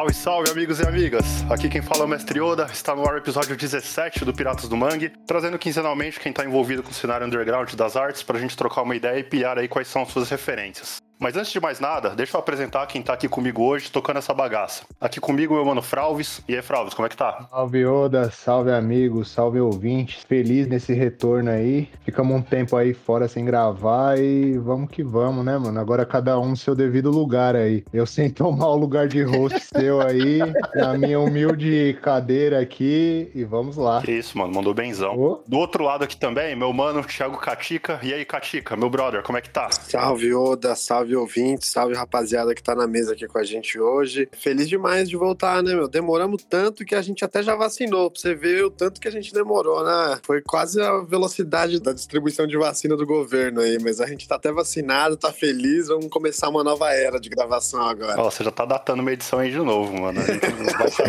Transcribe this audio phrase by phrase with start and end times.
[0.00, 1.26] Salve, salve, amigos e amigas!
[1.50, 4.66] Aqui quem fala é o Mestre Oda, está no ar o episódio 17 do Piratas
[4.66, 8.40] do Mangue, trazendo quinzenalmente quem está envolvido com o cenário underground das artes para a
[8.40, 10.99] gente trocar uma ideia e pilhar aí quais são as suas referências.
[11.20, 14.32] Mas antes de mais nada, deixa eu apresentar quem tá aqui comigo hoje tocando essa
[14.32, 14.84] bagaça.
[14.98, 16.42] Aqui comigo meu mano Fralves.
[16.48, 17.46] E aí, Fralves, como é que tá?
[17.50, 20.24] Salve Oda, salve amigos, salve ouvintes.
[20.24, 21.90] Feliz nesse retorno aí.
[22.06, 25.78] Ficamos um tempo aí fora sem gravar e vamos que vamos, né, mano?
[25.78, 27.84] Agora cada um no seu devido lugar aí.
[27.92, 30.38] Eu sem tomar o lugar de host seu aí,
[30.74, 34.00] na minha humilde cadeira aqui e vamos lá.
[34.00, 35.18] Que isso, mano, mandou benzão.
[35.18, 35.42] Oh.
[35.46, 38.00] Do outro lado aqui também, meu mano Thiago Catica.
[38.02, 39.68] E aí, Catica, meu brother, como é que tá?
[39.70, 43.78] Salve Oda, salve salve ouvintes, salve rapaziada que tá na mesa aqui com a gente
[43.78, 44.28] hoje.
[44.32, 45.88] Feliz demais de voltar, né, meu?
[45.88, 49.10] Demoramos tanto que a gente até já vacinou, pra você ver o tanto que a
[49.10, 50.18] gente demorou, né?
[50.24, 54.36] Foi quase a velocidade da distribuição de vacina do governo aí, mas a gente tá
[54.36, 58.20] até vacinado, tá feliz, vamos começar uma nova era de gravação agora.
[58.20, 60.20] Ó, você já tá datando uma edição aí de novo, mano.
[60.20, 60.40] A gente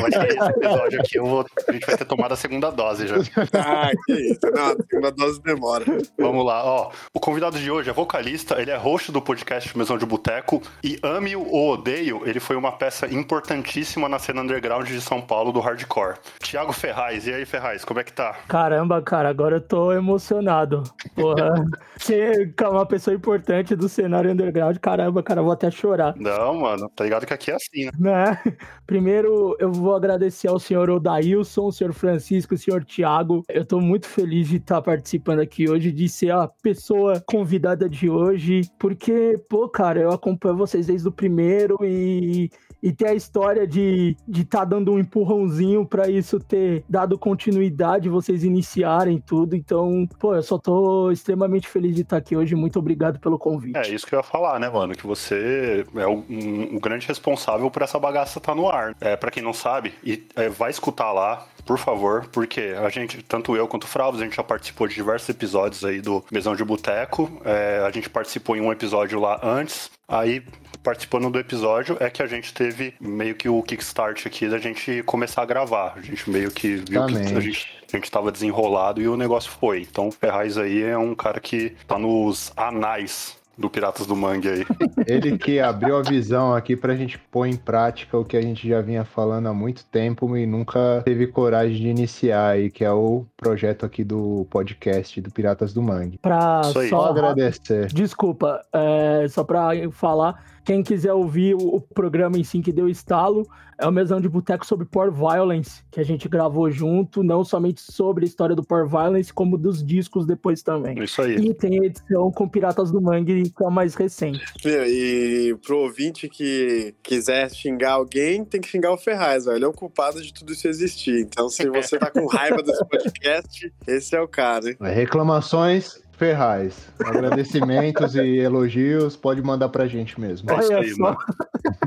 [0.02, 3.16] vai, esse episódio aqui, vou, a gente vai ter tomado a segunda dose já.
[3.54, 4.40] Ah, que isso.
[4.54, 5.86] Não, a segunda dose demora.
[6.18, 6.92] Vamos lá, ó.
[7.14, 11.36] O convidado de hoje é vocalista, ele é host do podcast De Boteco e ame
[11.36, 16.18] ou odeio, ele foi uma peça importantíssima na cena underground de São Paulo do hardcore.
[16.40, 18.38] Tiago Ferraz, e aí Ferraz, como é que tá?
[18.48, 20.84] Caramba, cara, agora eu tô emocionado.
[21.16, 21.54] Porra,
[21.98, 26.14] ser uma pessoa importante do cenário underground, caramba, cara, vou até chorar.
[26.18, 28.12] Não, mano, tá ligado que aqui é assim, né?
[28.12, 28.38] né?
[28.86, 33.44] Primeiro, eu vou agradecer ao senhor Odailson, o senhor Francisco, o senhor Tiago.
[33.48, 38.10] Eu tô muito feliz de estar participando aqui hoje, de ser a pessoa convidada de
[38.10, 40.00] hoje, porque, pô, cara, cara.
[40.00, 42.52] Eu acompanho vocês desde o primeiro e,
[42.84, 47.18] e ter a história de estar de tá dando um empurrãozinho para isso ter dado
[47.18, 49.56] continuidade, vocês iniciarem tudo.
[49.56, 52.54] Então, pô, eu só tô extremamente feliz de estar aqui hoje.
[52.54, 53.76] Muito obrigado pelo convite.
[53.76, 54.94] É isso que eu ia falar, né, mano?
[54.94, 58.96] Que você é o, um, o grande responsável por essa bagaça estar tá no ar.
[59.02, 63.22] É, para quem não sabe, e, é, vai escutar lá, por favor, porque a gente,
[63.24, 66.56] tanto eu quanto o Fravos, a gente já participou de diversos episódios aí do Mesão
[66.56, 67.42] de Boteco.
[67.46, 69.90] É, a gente participou em um episódio lá antes.
[70.08, 70.44] Aí,
[70.84, 75.02] participando do episódio, é que a gente teve meio que o kickstart aqui da gente
[75.04, 75.94] começar a gravar.
[75.96, 79.52] A gente meio que viu que a gente, a gente tava desenrolado e o negócio
[79.52, 79.82] foi.
[79.82, 84.50] Então, o Ferraz aí é um cara que tá nos anais do Piratas do Mangue
[84.50, 84.66] aí.
[85.08, 88.68] Ele que abriu a visão aqui pra gente pôr em prática o que a gente
[88.68, 92.92] já vinha falando há muito tempo e nunca teve coragem de iniciar aí, que é
[92.92, 96.18] o projeto aqui do podcast do Piratas do Mangue.
[96.18, 97.88] Pra só agradecer.
[97.88, 102.88] Desculpa, é, só pra falar, quem quiser ouvir o, o programa em si que deu
[102.88, 103.46] estalo,
[103.78, 107.82] é o Mesão de Boteco sobre Power Violence, que a gente gravou junto, não somente
[107.82, 110.98] sobre a história do Power Violence, como dos discos depois também.
[111.04, 111.36] Isso aí.
[111.36, 114.42] E tem a edição com Piratas do Mangue, que é a mais recente.
[114.64, 119.58] E pro ouvinte que quiser xingar alguém, tem que xingar o Ferraz, velho.
[119.58, 121.20] Ele é o culpado de tudo isso existir.
[121.20, 124.70] Então, se você tá com raiva desse podcast, esse é o cara.
[124.70, 124.78] Hein?
[124.80, 126.88] Reclamações Ferraz.
[127.04, 130.52] Agradecimentos e elogios, pode mandar pra gente mesmo.
[130.52, 131.18] É isso aí, mano.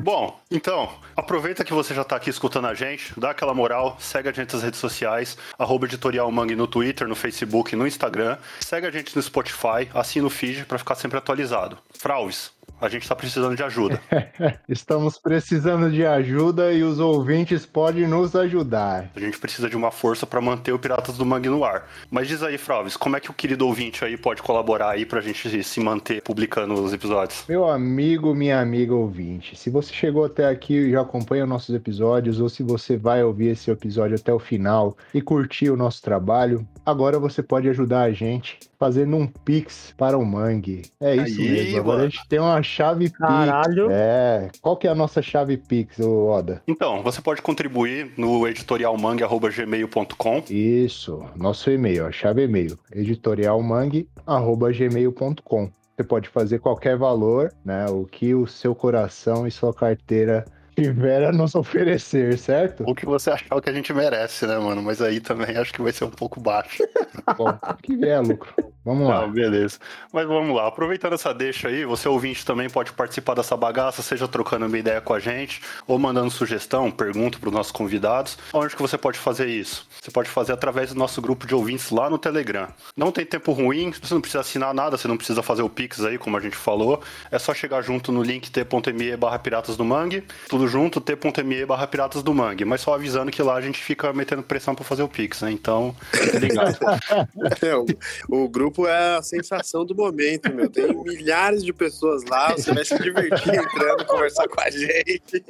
[0.00, 4.28] Bom, então, aproveita que você já tá aqui escutando a gente, dá aquela moral, segue
[4.28, 8.88] a gente nas redes sociais, arroba editorial Mangue no Twitter, no Facebook, no Instagram, segue
[8.88, 11.78] a gente no Spotify, assina o feed para ficar sempre atualizado.
[11.96, 12.50] Frauves,
[12.84, 14.00] a gente está precisando de ajuda.
[14.68, 19.10] Estamos precisando de ajuda e os ouvintes podem nos ajudar.
[19.16, 21.88] A gente precisa de uma força para manter o Piratas do Mangue no ar.
[22.10, 25.20] Mas diz aí, Fralves, como é que o querido ouvinte aí pode colaborar aí para
[25.20, 27.44] a gente se manter publicando os episódios?
[27.48, 32.40] Meu amigo, minha amiga ouvinte, se você chegou até aqui e já acompanha nossos episódios,
[32.40, 36.66] ou se você vai ouvir esse episódio até o final e curtir o nosso trabalho,
[36.84, 40.82] agora você pode ajudar a gente fazendo um Pix para o Mangue.
[41.00, 41.78] É isso aí, mesmo.
[41.78, 42.08] Agora mano.
[42.08, 43.86] a gente tem uma chave Caralho.
[43.86, 43.96] Pix.
[43.96, 44.50] É.
[44.60, 46.62] Qual que é a nossa chave Pix, Oda?
[46.68, 50.42] Então, você pode contribuir no editorialmangue.gmail.com.
[50.50, 55.70] Isso, nosso e-mail, a chave e-mail, editorialmangue.gmail.com.
[55.96, 57.86] Você pode fazer qualquer valor, né?
[57.86, 60.44] O que o seu coração e sua carteira
[60.74, 62.84] tiver a nos oferecer, certo?
[62.86, 64.82] O que você achar que a gente merece, né, mano?
[64.82, 66.82] Mas aí também acho que vai ser um pouco baixo.
[67.36, 68.52] Bom, que vier lucro.
[68.84, 69.26] Vamos lá.
[69.26, 69.78] Beleza.
[70.12, 70.68] Mas vamos lá.
[70.68, 75.00] Aproveitando essa deixa aí, você ouvinte também pode participar dessa bagaça, seja trocando uma ideia
[75.00, 78.36] com a gente, ou mandando sugestão, pergunta para os nossos convidados.
[78.52, 79.86] Onde que você pode fazer isso?
[80.02, 82.68] Você pode fazer através do nosso grupo de ouvintes lá no Telegram.
[82.94, 86.04] Não tem tempo ruim, você não precisa assinar nada, você não precisa fazer o Pix
[86.04, 87.02] aí, como a gente falou.
[87.30, 91.86] É só chegar junto no link t.me barra Piratas do Mangue, tudo junto, t.me barra
[91.86, 92.64] Piratas do Mangue.
[92.64, 95.50] Mas só avisando que lá a gente fica metendo pressão para fazer o Pix, né?
[95.50, 95.94] Então,
[96.40, 96.76] ligado.
[97.62, 97.86] é, o,
[98.28, 100.68] o grupo grupo é a sensação do momento, meu.
[100.68, 105.44] Tem milhares de pessoas lá, você vai se divertir entrando, conversar com a gente.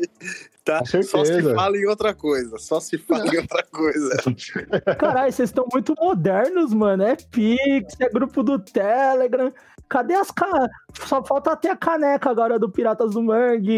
[0.65, 0.83] Tá?
[0.85, 4.17] Só se fala em outra coisa, só se fala em outra coisa.
[4.99, 7.03] Caralho, vocês estão muito modernos, mano.
[7.03, 9.53] É Pix, é grupo do Telegram.
[9.89, 10.69] Cadê as caras?
[11.07, 13.73] Só falta até a caneca agora do Piratas do Mangue,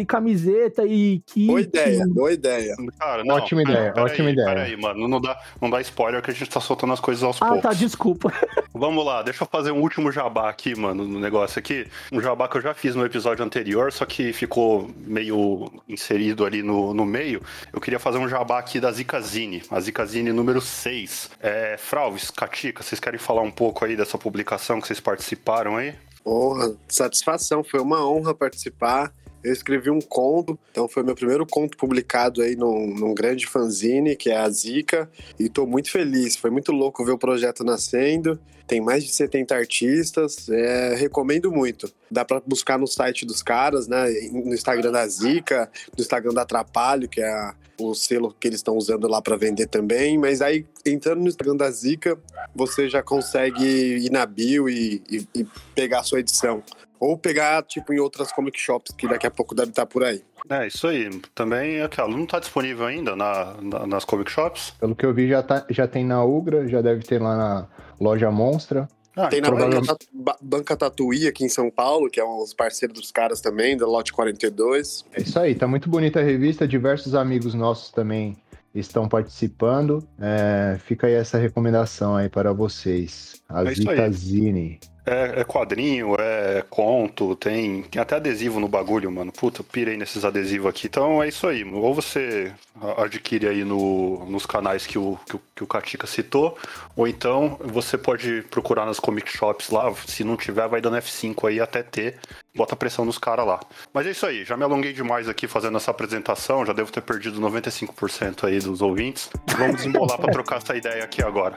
[0.00, 1.46] e camiseta e kit.
[1.46, 2.74] Boa ideia, boa ideia.
[2.98, 4.48] Cara, não, ótima ideia, pera ótima aí, ideia.
[4.48, 7.40] Peraí, mano, não dá, não dá spoiler que a gente tá soltando as coisas aos
[7.42, 7.64] ah, poucos.
[7.64, 8.32] Ah, tá, desculpa.
[8.74, 11.86] Vamos lá, deixa eu fazer um último jabá aqui, mano, no negócio aqui.
[12.10, 16.62] Um jabá que eu já fiz no episódio anterior, só que ficou meio inserido ali
[16.62, 17.42] no, no meio.
[17.72, 21.30] Eu queria fazer um jabá aqui da Zicazine, a Zicazine número 6.
[21.40, 25.94] É, Fralves, Katika, vocês querem falar um pouco aí dessa publicação que vocês participaram aí?
[26.24, 29.12] Honra, satisfação, foi uma honra participar.
[29.44, 34.14] Eu escrevi um conto, então foi meu primeiro conto publicado aí num, num grande fanzine,
[34.14, 36.36] que é a Zica, e estou muito feliz.
[36.36, 38.38] Foi muito louco ver o projeto nascendo.
[38.68, 41.92] Tem mais de 70 artistas, é, recomendo muito.
[42.08, 44.08] Dá para buscar no site dos caras, né?
[44.30, 48.58] No Instagram da Zica, no Instagram da Atrapalho, que é a, o selo que eles
[48.58, 50.18] estão usando lá para vender também.
[50.18, 52.18] Mas aí, entrando no Instagram da Zica,
[52.54, 56.62] você já consegue ir na bio e, e, e pegar a sua edição.
[57.00, 60.22] Ou pegar, tipo, em outras comic shops, que daqui a pouco deve estar por aí.
[60.48, 61.10] É, isso aí.
[61.34, 64.72] Também, aquela não está disponível ainda na, na, nas comic shops?
[64.78, 67.68] Pelo que eu vi, já, tá, já tem na Ugra, já deve ter lá na
[68.00, 68.88] loja Monstra.
[69.16, 70.08] Ah, tem na provavelmente...
[70.12, 73.76] banca, banca Tatuí aqui em São Paulo, que é um dos parceiros dos caras também,
[73.76, 75.04] da Lote 42.
[75.12, 78.36] É isso aí, tá muito bonita a revista, diversos amigos nossos também
[78.74, 80.06] estão participando.
[80.18, 83.42] É, fica aí essa recomendação aí para vocês.
[83.48, 84.80] A é Zitazine.
[85.04, 89.32] É, é, quadrinho, é conto, tem, tem até adesivo no bagulho, mano.
[89.32, 90.86] Puta, pirei nesses adesivos aqui.
[90.86, 91.64] Então é isso aí.
[91.64, 92.52] Ou você
[92.96, 96.56] adquire aí no, nos canais que o, que o, que o Katika citou,
[96.96, 99.92] ou então você pode procurar nas comic shops lá.
[100.06, 102.18] Se não tiver, vai dando F5 aí até ter.
[102.54, 103.58] Bota pressão nos caras lá.
[103.92, 104.44] Mas é isso aí.
[104.44, 106.64] Já me alonguei demais aqui fazendo essa apresentação.
[106.64, 109.30] Já devo ter perdido 95% aí dos ouvintes.
[109.58, 111.54] Vamos desembolar para trocar essa ideia aqui agora.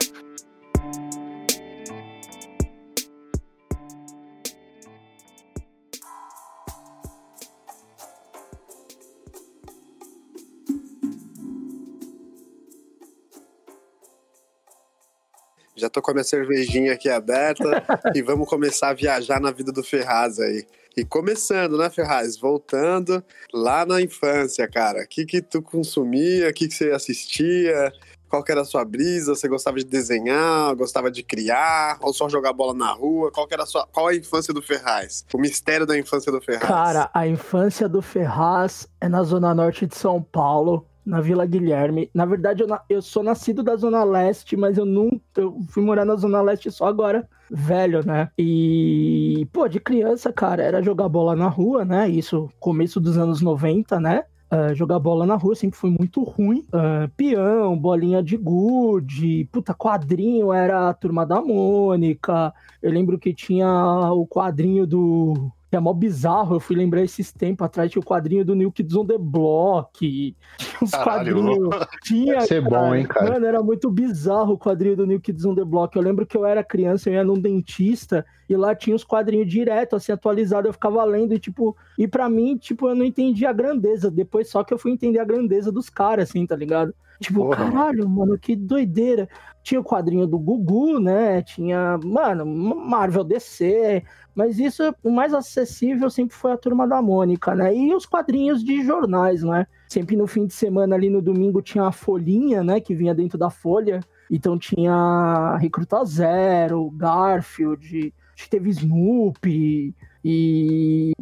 [15.86, 19.70] Já tô com a minha cervejinha aqui aberta e vamos começar a viajar na vida
[19.70, 20.66] do Ferraz aí.
[20.96, 22.36] E começando, né, Ferraz?
[22.36, 23.22] Voltando
[23.54, 25.04] lá na infância, cara.
[25.04, 26.48] O que que tu consumia?
[26.48, 27.92] O que que você assistia?
[28.28, 29.36] Qual que era a sua brisa?
[29.36, 30.74] Você gostava de desenhar?
[30.74, 31.98] Gostava de criar?
[32.00, 33.30] Ou só jogar bola na rua?
[33.30, 33.86] Qual que era a sua...
[33.86, 35.24] Qual a infância do Ferraz?
[35.32, 36.66] O mistério da infância do Ferraz.
[36.66, 42.10] Cara, a infância do Ferraz é na zona norte de São Paulo na Vila Guilherme.
[42.12, 45.22] Na verdade, eu, eu sou nascido da Zona Leste, mas eu nunca.
[45.36, 48.28] Eu fui morar na Zona Leste só agora, velho, né?
[48.36, 52.08] E, pô, de criança, cara, era jogar bola na rua, né?
[52.08, 54.24] Isso, começo dos anos 90, né?
[54.52, 56.64] Uh, jogar bola na rua sempre foi muito ruim.
[56.68, 62.52] Uh, peão, bolinha de gude, puta, quadrinho era a turma da Mônica.
[62.80, 63.68] Eu lembro que tinha
[64.12, 66.56] o quadrinho do que é mó bizarro.
[66.56, 69.98] Eu fui lembrar esses tempos atrás, tinha o quadrinho do New Kids on the Block.
[69.98, 70.34] Tinha
[70.82, 71.34] uns Caralho.
[71.34, 71.86] quadrinhos.
[72.02, 72.34] Tinha.
[72.34, 73.32] Deve ser bom, hein, cara?
[73.32, 75.96] Mano, era muito bizarro o quadrinho do New Kids on the Block.
[75.96, 79.48] Eu lembro que eu era criança, eu ia num dentista e lá tinha os quadrinhos
[79.48, 80.68] direto, assim, atualizado.
[80.68, 84.10] Eu ficava lendo e, tipo, e para mim, tipo, eu não entendia a grandeza.
[84.10, 86.94] Depois só que eu fui entender a grandeza dos caras, assim, tá ligado?
[87.20, 87.56] Tipo, Porra.
[87.70, 89.28] caralho, mano, que doideira.
[89.62, 91.42] Tinha o quadrinho do Gugu, né?
[91.42, 94.02] Tinha, mano, Marvel DC,
[94.34, 97.74] mas isso, o mais acessível sempre foi a Turma da Mônica, né?
[97.74, 99.66] E os quadrinhos de jornais, né?
[99.88, 102.80] Sempre no fim de semana, ali no domingo, tinha a folhinha, né?
[102.80, 104.00] Que vinha dentro da folha.
[104.30, 108.12] Então tinha Recruta Zero, Garfield,
[108.50, 109.94] teve Snoopy,
[110.28, 111.12] e,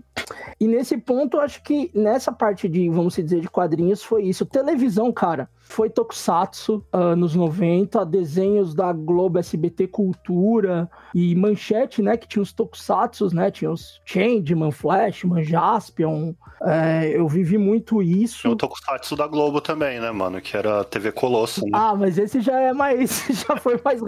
[0.58, 4.46] e nesse ponto, acho que nessa parte de, vamos dizer, de quadrinhos foi isso.
[4.46, 12.28] Televisão, cara, foi Tokusatsu, anos 90, desenhos da Globo SBT Cultura e Manchete, né, que
[12.28, 16.35] tinha os Tokusatsu, né, tinha os Changeman, Flashman, Jaspion.
[16.62, 18.42] É, eu vivi muito isso.
[18.42, 21.71] Tinha o Tokusatsu da Globo também, né, mano, que era TV Colosso, né?
[21.73, 24.00] Ah, mas esse já é mais, já foi mais,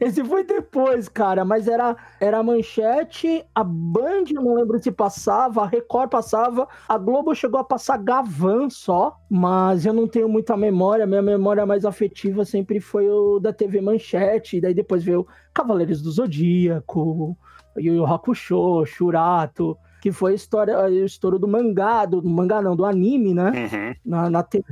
[0.00, 5.66] esse foi depois, cara, mas era, era Manchete, a Band não lembro se passava, a
[5.66, 11.06] Record passava, a Globo chegou a passar Gavan só, mas eu não tenho muita memória,
[11.06, 16.10] minha memória mais afetiva sempre foi o da TV Manchete, daí depois veio Cavaleiros do
[16.10, 17.36] Zodíaco,
[17.78, 22.60] Yu Yu Hakusho, Shurato, que foi a história, o estouro do mangá, do, do mangá
[22.60, 23.50] não, do anime, né?
[23.50, 23.94] Uhum.
[24.04, 24.64] Na, na TV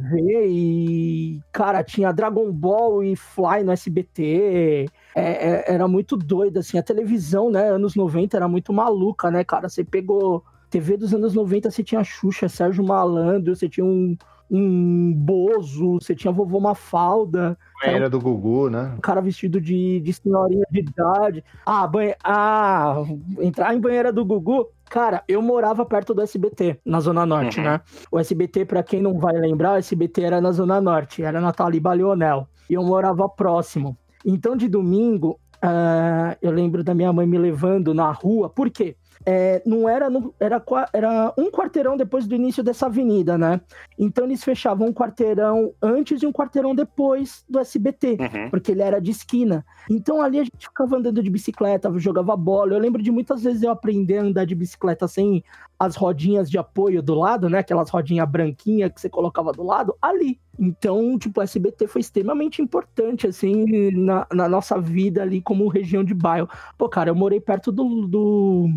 [0.48, 6.78] e, cara, tinha Dragon Ball e Fly no SBT, é, é, era muito doido, assim.
[6.78, 9.68] A televisão, né, anos 90 era muito maluca, né, cara?
[9.68, 14.16] Você pegou TV dos anos 90, você tinha Xuxa, Sérgio Malandro, você tinha um,
[14.50, 17.58] um Bozo, você tinha vovô Mafalda.
[17.82, 18.94] Banheira do Gugu, né?
[18.96, 21.44] Um cara vestido de, de senhorinha de idade.
[21.64, 22.14] Ah, banhe...
[22.24, 23.02] ah,
[23.40, 24.68] entrar em banheira do Gugu.
[24.88, 27.66] Cara, eu morava perto do SBT, na Zona Norte, uhum.
[27.66, 27.80] né?
[28.10, 31.52] O SBT, para quem não vai lembrar, o SBT era na Zona Norte, era na
[31.52, 32.48] Taliba Leonel.
[32.70, 33.96] E eu morava próximo.
[34.24, 38.48] Então, de domingo, uh, eu lembro da minha mãe me levando na rua.
[38.48, 38.96] Por quê?
[39.30, 43.60] É, não era, no, era, era um quarteirão depois do início dessa avenida, né?
[43.98, 48.48] Então eles fechavam um quarteirão antes e um quarteirão depois do SBT, uhum.
[48.48, 49.66] porque ele era de esquina.
[49.90, 52.72] Então ali a gente ficava andando de bicicleta, jogava bola.
[52.72, 55.44] Eu lembro de muitas vezes eu aprender a andar de bicicleta sem
[55.78, 57.58] as rodinhas de apoio do lado, né?
[57.58, 60.40] Aquelas rodinhas branquinhas que você colocava do lado, ali.
[60.58, 66.02] Então, tipo, o SBT foi extremamente importante, assim, na, na nossa vida ali como região
[66.02, 66.48] de bairro.
[66.78, 68.70] Pô, cara, eu morei perto do, do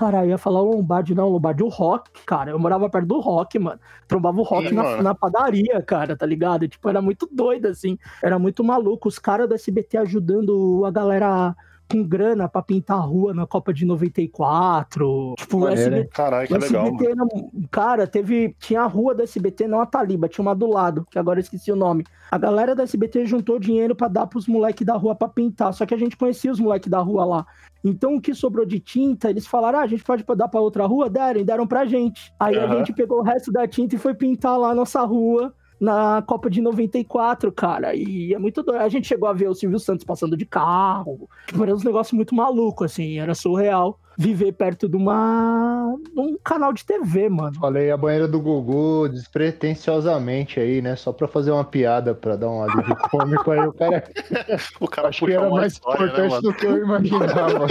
[0.00, 2.52] Cara, eu ia falar o Lombardi, não, o Lombardi, o Rock, cara.
[2.52, 3.78] Eu morava perto do Rock, mano.
[4.08, 6.64] Trombava o Rock Sim, na, na, padaria, cara, tá ligado?
[6.64, 7.98] E, tipo, era muito doido, assim.
[8.22, 9.08] Era muito maluco.
[9.08, 11.54] Os caras do SBT ajudando a galera
[11.90, 15.34] com grana pra pintar a rua na Copa de 94.
[15.36, 16.86] Tipo, Maneiro, SBT, Caralho, que legal.
[16.86, 18.54] Era, cara, teve.
[18.58, 21.42] Tinha a rua da SBT, não a Taliba, tinha uma do lado, que agora eu
[21.42, 22.04] esqueci o nome.
[22.30, 25.74] A galera da SBT juntou dinheiro para dar pros moleques da rua pra pintar.
[25.74, 27.46] Só que a gente conhecia os moleques da rua lá.
[27.82, 30.86] Então o que sobrou de tinta, eles falaram: ah, a gente pode dar para outra
[30.86, 31.10] rua?
[31.10, 32.32] Deram, deram pra gente.
[32.38, 32.64] Aí uhum.
[32.64, 36.22] a gente pegou o resto da tinta e foi pintar lá a nossa rua na
[36.22, 37.94] Copa de 94, cara.
[37.94, 38.80] E é muito doido.
[38.80, 41.28] A gente chegou a ver o Silvio Santos passando de carro.
[41.46, 43.18] Tipo, era um negócio muito maluco, assim.
[43.18, 47.54] Era surreal viver perto de uma um canal de TV, mano.
[47.58, 50.94] Falei a banheira do Gugu despretensiosamente aí, né?
[50.94, 53.60] Só pra fazer uma piada, pra dar um alívio cômico aí.
[53.60, 54.04] O cara,
[54.78, 57.66] o cara acho que era mais história, né, importante né, do que eu imaginava.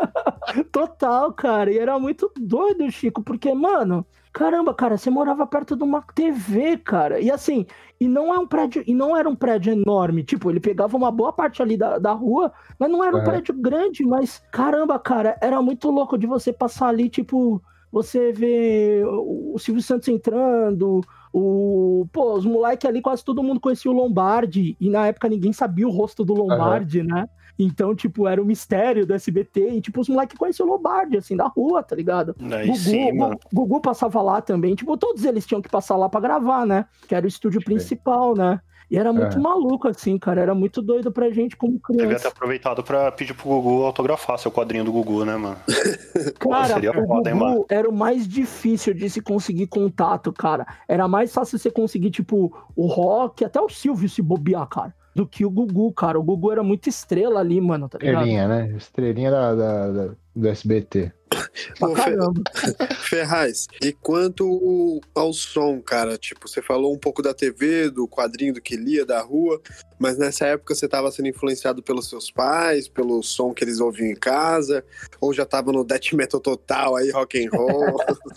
[0.72, 1.70] Total, cara.
[1.70, 6.76] E era muito doido, Chico, porque, mano, Caramba, cara, você morava perto de uma TV,
[6.78, 7.20] cara.
[7.20, 7.64] E assim,
[8.00, 10.24] e não é um prédio, e não era um prédio enorme.
[10.24, 13.24] Tipo, ele pegava uma boa parte ali da, da rua, mas não era um é.
[13.24, 17.62] prédio grande, mas caramba, cara, era muito louco de você passar ali, tipo,
[17.92, 21.00] você vê o Silvio Santos entrando,
[21.32, 25.52] o, pô, os moleques ali, quase todo mundo conhecia o Lombardi, e na época ninguém
[25.52, 27.06] sabia o rosto do Lombardi, uhum.
[27.06, 27.28] né?
[27.58, 29.68] Então, tipo, era o um mistério do SBT.
[29.70, 32.34] E, tipo, os moleques conheciam o Lombardi, assim, da rua, tá ligado?
[32.52, 33.38] Aí Gugu, sim, mano.
[33.52, 34.74] Gugu passava lá também.
[34.74, 36.86] Tipo, todos eles tinham que passar lá pra gravar, né?
[37.08, 38.60] Que era o estúdio principal, né?
[38.90, 39.40] E era muito é.
[39.40, 40.40] maluco, assim, cara.
[40.40, 42.02] Era muito doido pra gente como criança.
[42.02, 45.56] Devia ter aproveitado pra pedir pro Gugu autografar seu quadrinho do Gugu, né, mano?
[46.38, 50.66] Cara, Pô, o foda, Gugu hein, era o mais difícil de se conseguir contato, cara.
[50.86, 55.26] Era mais fácil você conseguir, tipo, o Rock, até o Silvio se bobear, cara do
[55.26, 56.18] que o Gugu, cara.
[56.18, 58.22] O Gugu era muito estrela ali, mano, tá ligado?
[58.22, 58.74] Estrelinha, né?
[58.76, 61.12] Estrelinha da, da, da do SBT.
[61.80, 61.94] Ô,
[63.08, 66.18] Ferraz, e quanto ao som, cara?
[66.18, 69.60] Tipo, você falou um pouco da TV, do quadrinho do que lia, da rua,
[69.98, 74.08] mas nessa época você estava sendo influenciado pelos seus pais, pelo som que eles ouviam
[74.08, 74.84] em casa,
[75.20, 77.96] ou já tava no death metal total aí, rock and roll?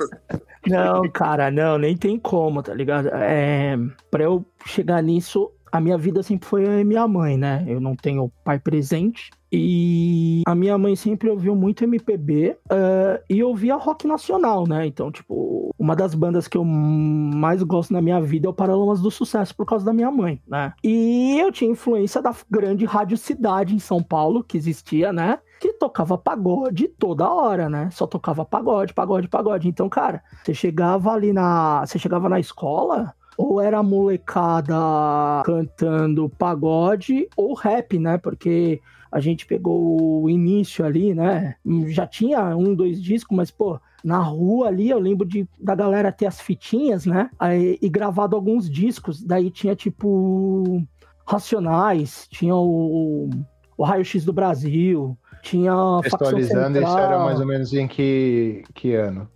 [0.67, 3.09] não, cara, não, nem tem como, tá ligado?
[3.11, 3.75] É,
[4.11, 7.63] pra eu chegar nisso, a minha vida sempre foi minha mãe, né?
[7.67, 9.29] Eu não tenho pai presente.
[9.51, 14.85] E a minha mãe sempre ouviu muito MPB uh, e ouvia rock nacional, né?
[14.85, 18.99] Então, tipo, uma das bandas que eu mais gosto na minha vida é o Paralamas
[18.99, 20.73] do Sucesso por causa da minha mãe, né?
[20.83, 25.39] E eu tinha influência da grande Rádio Cidade em São Paulo, que existia, né?
[25.59, 27.89] que tocava pagode toda hora, né?
[27.91, 29.67] Só tocava pagode, pagode, pagode.
[29.67, 34.75] Então, cara, você chegava ali na, você chegava na escola, ou era a molecada
[35.45, 38.17] cantando pagode ou rap, né?
[38.17, 41.55] Porque a gente pegou o início ali, né?
[41.87, 46.11] Já tinha um, dois discos, mas, pô, na rua ali, eu lembro de, da galera
[46.11, 47.29] ter as fitinhas, né?
[47.39, 49.23] Aí, e gravado alguns discos.
[49.23, 50.83] Daí tinha, tipo,
[51.25, 53.29] Racionais, tinha o,
[53.77, 55.73] o Raio X do Brasil, tinha.
[55.73, 59.29] Contextualizando, isso era mais ou menos em que, que ano?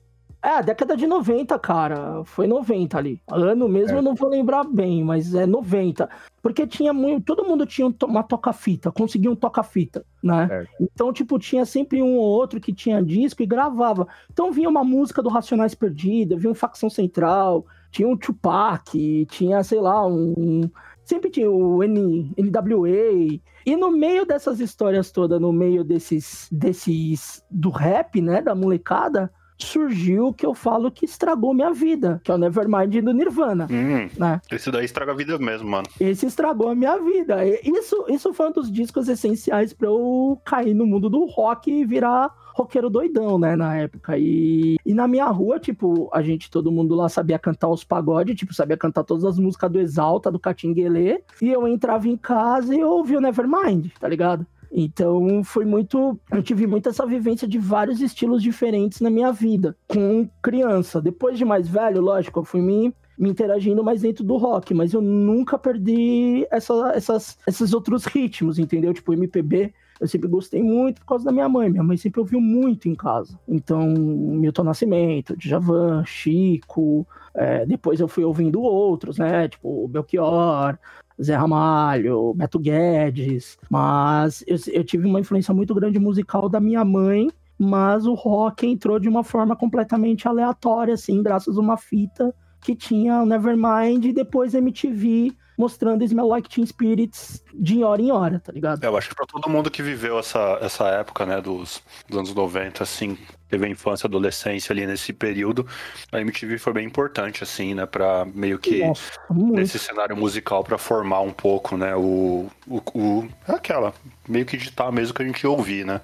[0.44, 2.24] É, década de 90, cara.
[2.26, 3.22] Foi 90 ali.
[3.30, 4.00] Ano mesmo é.
[4.00, 6.10] eu não vou lembrar bem, mas é 90.
[6.42, 7.26] Porque tinha muito.
[7.26, 10.48] Todo mundo tinha uma toca-fita, conseguia um toca-fita, né?
[10.50, 10.66] É.
[10.82, 14.08] Então, tipo, tinha sempre um ou outro que tinha disco e gravava.
[14.32, 19.64] Então vinha uma música do Racionais Perdida, vinha um Facção Central, tinha um Tupac, tinha,
[19.64, 20.68] sei lá, um.
[21.06, 23.40] Sempre tinha o N, NWA.
[23.64, 27.44] E no meio dessas histórias todas, no meio desses, desses.
[27.52, 28.42] do rap, né?
[28.42, 29.32] Da molecada
[29.66, 33.68] surgiu o que eu falo que estragou minha vida, que é o Nevermind do Nirvana.
[33.70, 34.42] Hum, né?
[34.52, 35.88] Esse daí estraga a vida mesmo, mano.
[36.00, 37.38] Esse estragou a minha vida.
[37.64, 41.86] Isso, isso foi um dos discos essenciais para eu cair no mundo do rock e
[41.86, 44.18] virar roqueiro doidão, né, na época.
[44.18, 48.36] E, e na minha rua, tipo, a gente, todo mundo lá sabia cantar os pagodes,
[48.36, 51.24] tipo, sabia cantar todas as músicas do Exalta, do Catinguelê.
[51.42, 54.46] E eu entrava em casa e eu ouvia o Nevermind, tá ligado?
[54.72, 56.18] Então foi muito.
[56.32, 61.02] Eu tive muito essa vivência de vários estilos diferentes na minha vida, com criança.
[61.02, 64.94] Depois de mais velho, lógico, eu fui me, me interagindo mais dentro do rock, mas
[64.94, 68.94] eu nunca perdi essa, essas, esses outros ritmos, entendeu?
[68.94, 69.74] Tipo, MPB.
[70.00, 71.70] Eu sempre gostei muito por causa da minha mãe.
[71.70, 73.40] Minha mãe sempre ouviu muito em casa.
[73.48, 77.08] Então, Milton Nascimento, Djavan, Chico.
[77.36, 79.48] É, depois eu fui ouvindo outros, né?
[79.48, 80.80] Tipo, Belchior,
[81.22, 86.84] Zé Ramalho, Beto Guedes, mas eu, eu tive uma influência muito grande musical da minha
[86.86, 92.34] mãe, mas o rock entrou de uma forma completamente aleatória, assim, graças a uma fita
[92.62, 98.12] que tinha o Nevermind e depois MTV mostrando Smell Like Teen Spirits de hora em
[98.12, 98.84] hora, tá ligado?
[98.84, 102.34] Eu acho que pra todo mundo que viveu essa, essa época, né, dos, dos anos
[102.34, 103.18] 90, assim,
[103.50, 105.68] teve a infância, adolescência ali nesse período,
[106.12, 110.78] a MTV foi bem importante, assim, né, pra meio que, Nossa, nesse cenário musical, pra
[110.78, 113.94] formar um pouco, né, o, o, o aquela,
[114.28, 116.02] meio que ditar mesmo que a gente ouvir, né.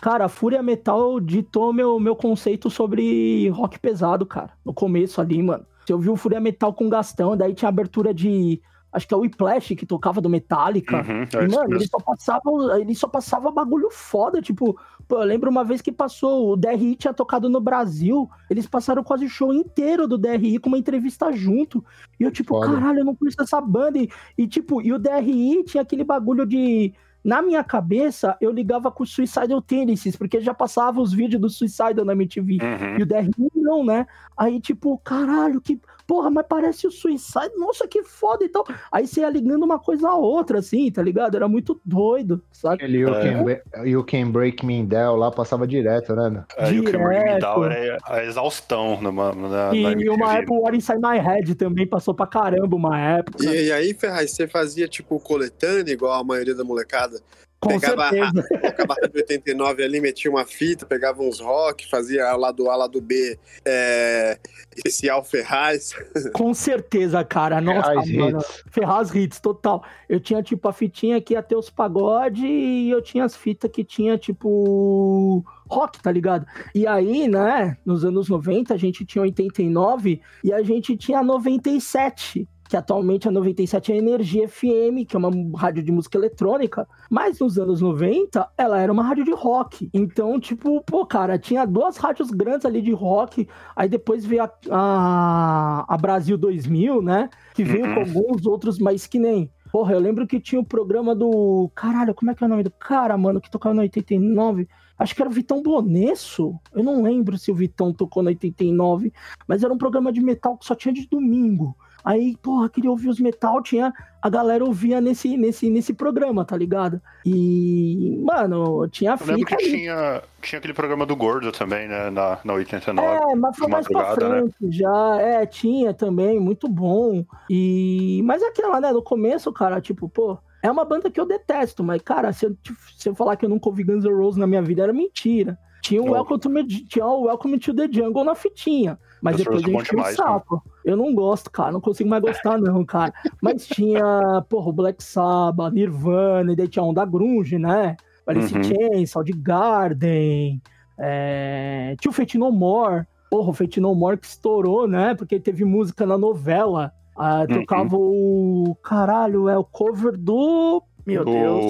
[0.00, 4.52] Cara, a Fúria Metal ditou meu, meu conceito sobre rock pesado, cara.
[4.64, 5.66] No começo ali, mano.
[5.84, 8.60] Você ouviu o Fúria Metal com Gastão, daí tinha abertura de
[8.92, 10.96] acho que é o Whiplash que tocava do Metallica.
[10.96, 14.40] Uhum, é e, mano, ele só, passava, ele só passava bagulho foda.
[14.40, 18.66] Tipo, pô, eu lembro uma vez que passou, o DRI tinha tocado no Brasil, eles
[18.66, 21.84] passaram quase o show inteiro do DRI com uma entrevista junto.
[22.18, 22.72] E eu, tipo, foda.
[22.72, 23.98] caralho, eu não conheço essa banda.
[23.98, 26.94] E, e, tipo, e o DRI tinha aquele bagulho de.
[27.24, 31.50] Na minha cabeça, eu ligava com o Suicidal Tendencies, porque já passava os vídeos do
[31.50, 32.58] Suicidal na MTV.
[32.62, 32.98] Uhum.
[32.98, 34.06] E o DRI não, né?
[34.36, 38.64] Aí, tipo, caralho, que porra, mas parece o Suicide, nossa, que foda e tal.
[38.90, 41.36] Aí você ia ligando uma coisa a outra, assim, tá ligado?
[41.36, 42.76] Era muito doido, sabe?
[42.76, 43.62] Aquele you, é.
[43.62, 46.44] can, you Can Break Me Down lá passava direto, né?
[46.56, 50.38] É, You Can Break Me Down é a exaustão na, na, e, na e uma
[50.38, 53.44] época o What Inside My Head também passou pra caramba uma época.
[53.44, 57.20] E, e aí, Ferraz, você fazia tipo coletânea, igual a maioria da molecada?
[57.60, 58.48] Com pegava certeza.
[58.88, 62.76] A, a de 89 ali, metia uma fita, pegava uns rock, fazia lá do A,
[62.76, 64.38] lá do B, é,
[64.76, 65.92] especial Ferraz.
[66.34, 67.60] Com certeza, cara.
[67.60, 68.38] Nossa, Ferraz mano.
[68.38, 68.64] Hits.
[68.70, 69.84] Ferraz Hits, total.
[70.08, 73.70] Eu tinha, tipo, a fitinha que ia ter os pagode e eu tinha as fitas
[73.70, 76.46] que tinha, tipo, rock, tá ligado?
[76.72, 82.48] E aí, né, nos anos 90, a gente tinha 89 e a gente tinha 97
[82.68, 86.86] que atualmente a 97 é a Energia FM, que é uma rádio de música eletrônica,
[87.08, 89.88] mas nos anos 90 ela era uma rádio de rock.
[89.92, 94.52] Então, tipo, pô, cara, tinha duas rádios grandes ali de rock, aí depois veio a,
[94.70, 97.30] a, a Brasil 2000, né?
[97.54, 97.94] Que veio uhum.
[97.94, 99.50] com alguns outros, mas que nem.
[99.72, 101.70] Porra, eu lembro que tinha o programa do.
[101.74, 104.68] Caralho, como é que é o nome do cara, mano, que tocava no 89?
[104.98, 106.58] Acho que era o Vitão Bonesso.
[106.74, 109.12] Eu não lembro se o Vitão tocou no 89,
[109.46, 111.76] mas era um programa de metal que só tinha de domingo.
[112.04, 113.92] Aí, porra, queria ouvir os metal, tinha.
[114.20, 117.00] A galera ouvia nesse, nesse, nesse programa, tá ligado?
[117.24, 119.30] E, mano, tinha fita.
[119.30, 122.10] Eu lembro que tinha, tinha aquele programa do Gordo também, né?
[122.10, 123.06] Na, na 89.
[123.06, 124.14] É, mas foi mais pra né?
[124.14, 124.70] frente né?
[124.70, 125.20] já.
[125.20, 127.24] É, tinha também, muito bom.
[127.50, 128.20] E.
[128.24, 128.92] Mas aquela, né?
[128.92, 130.38] No começo, cara, tipo, pô.
[130.60, 132.56] É uma banda que eu detesto, mas, cara, se eu,
[132.96, 135.56] se eu falar que eu nunca ouvi Guns N' Roses na minha vida, era mentira.
[135.82, 138.98] Tinha o, Welcome to, tinha o Welcome to the Jungle na fitinha.
[139.22, 140.54] Mas depois a gente tinha o sapo.
[140.54, 140.72] Né?
[140.84, 141.72] Eu não gosto, cara.
[141.72, 143.12] Não consigo mais gostar, não, cara.
[143.40, 147.96] Mas tinha, porra, Black Sabbath, Nirvana, e daí tinha Onda Grunge, né?
[148.26, 148.62] Alice uhum.
[148.62, 150.62] Chains, Garden.
[150.98, 151.96] É...
[152.00, 153.06] Tinha o Fate No More.
[153.30, 155.14] Porra, o Fate No More que estourou, né?
[155.14, 156.92] Porque teve música na novela.
[157.16, 158.70] Ah, tocava uhum.
[158.70, 158.76] o.
[158.82, 160.82] Caralho, é o cover do.
[161.04, 161.32] Meu do...
[161.32, 161.64] Deus.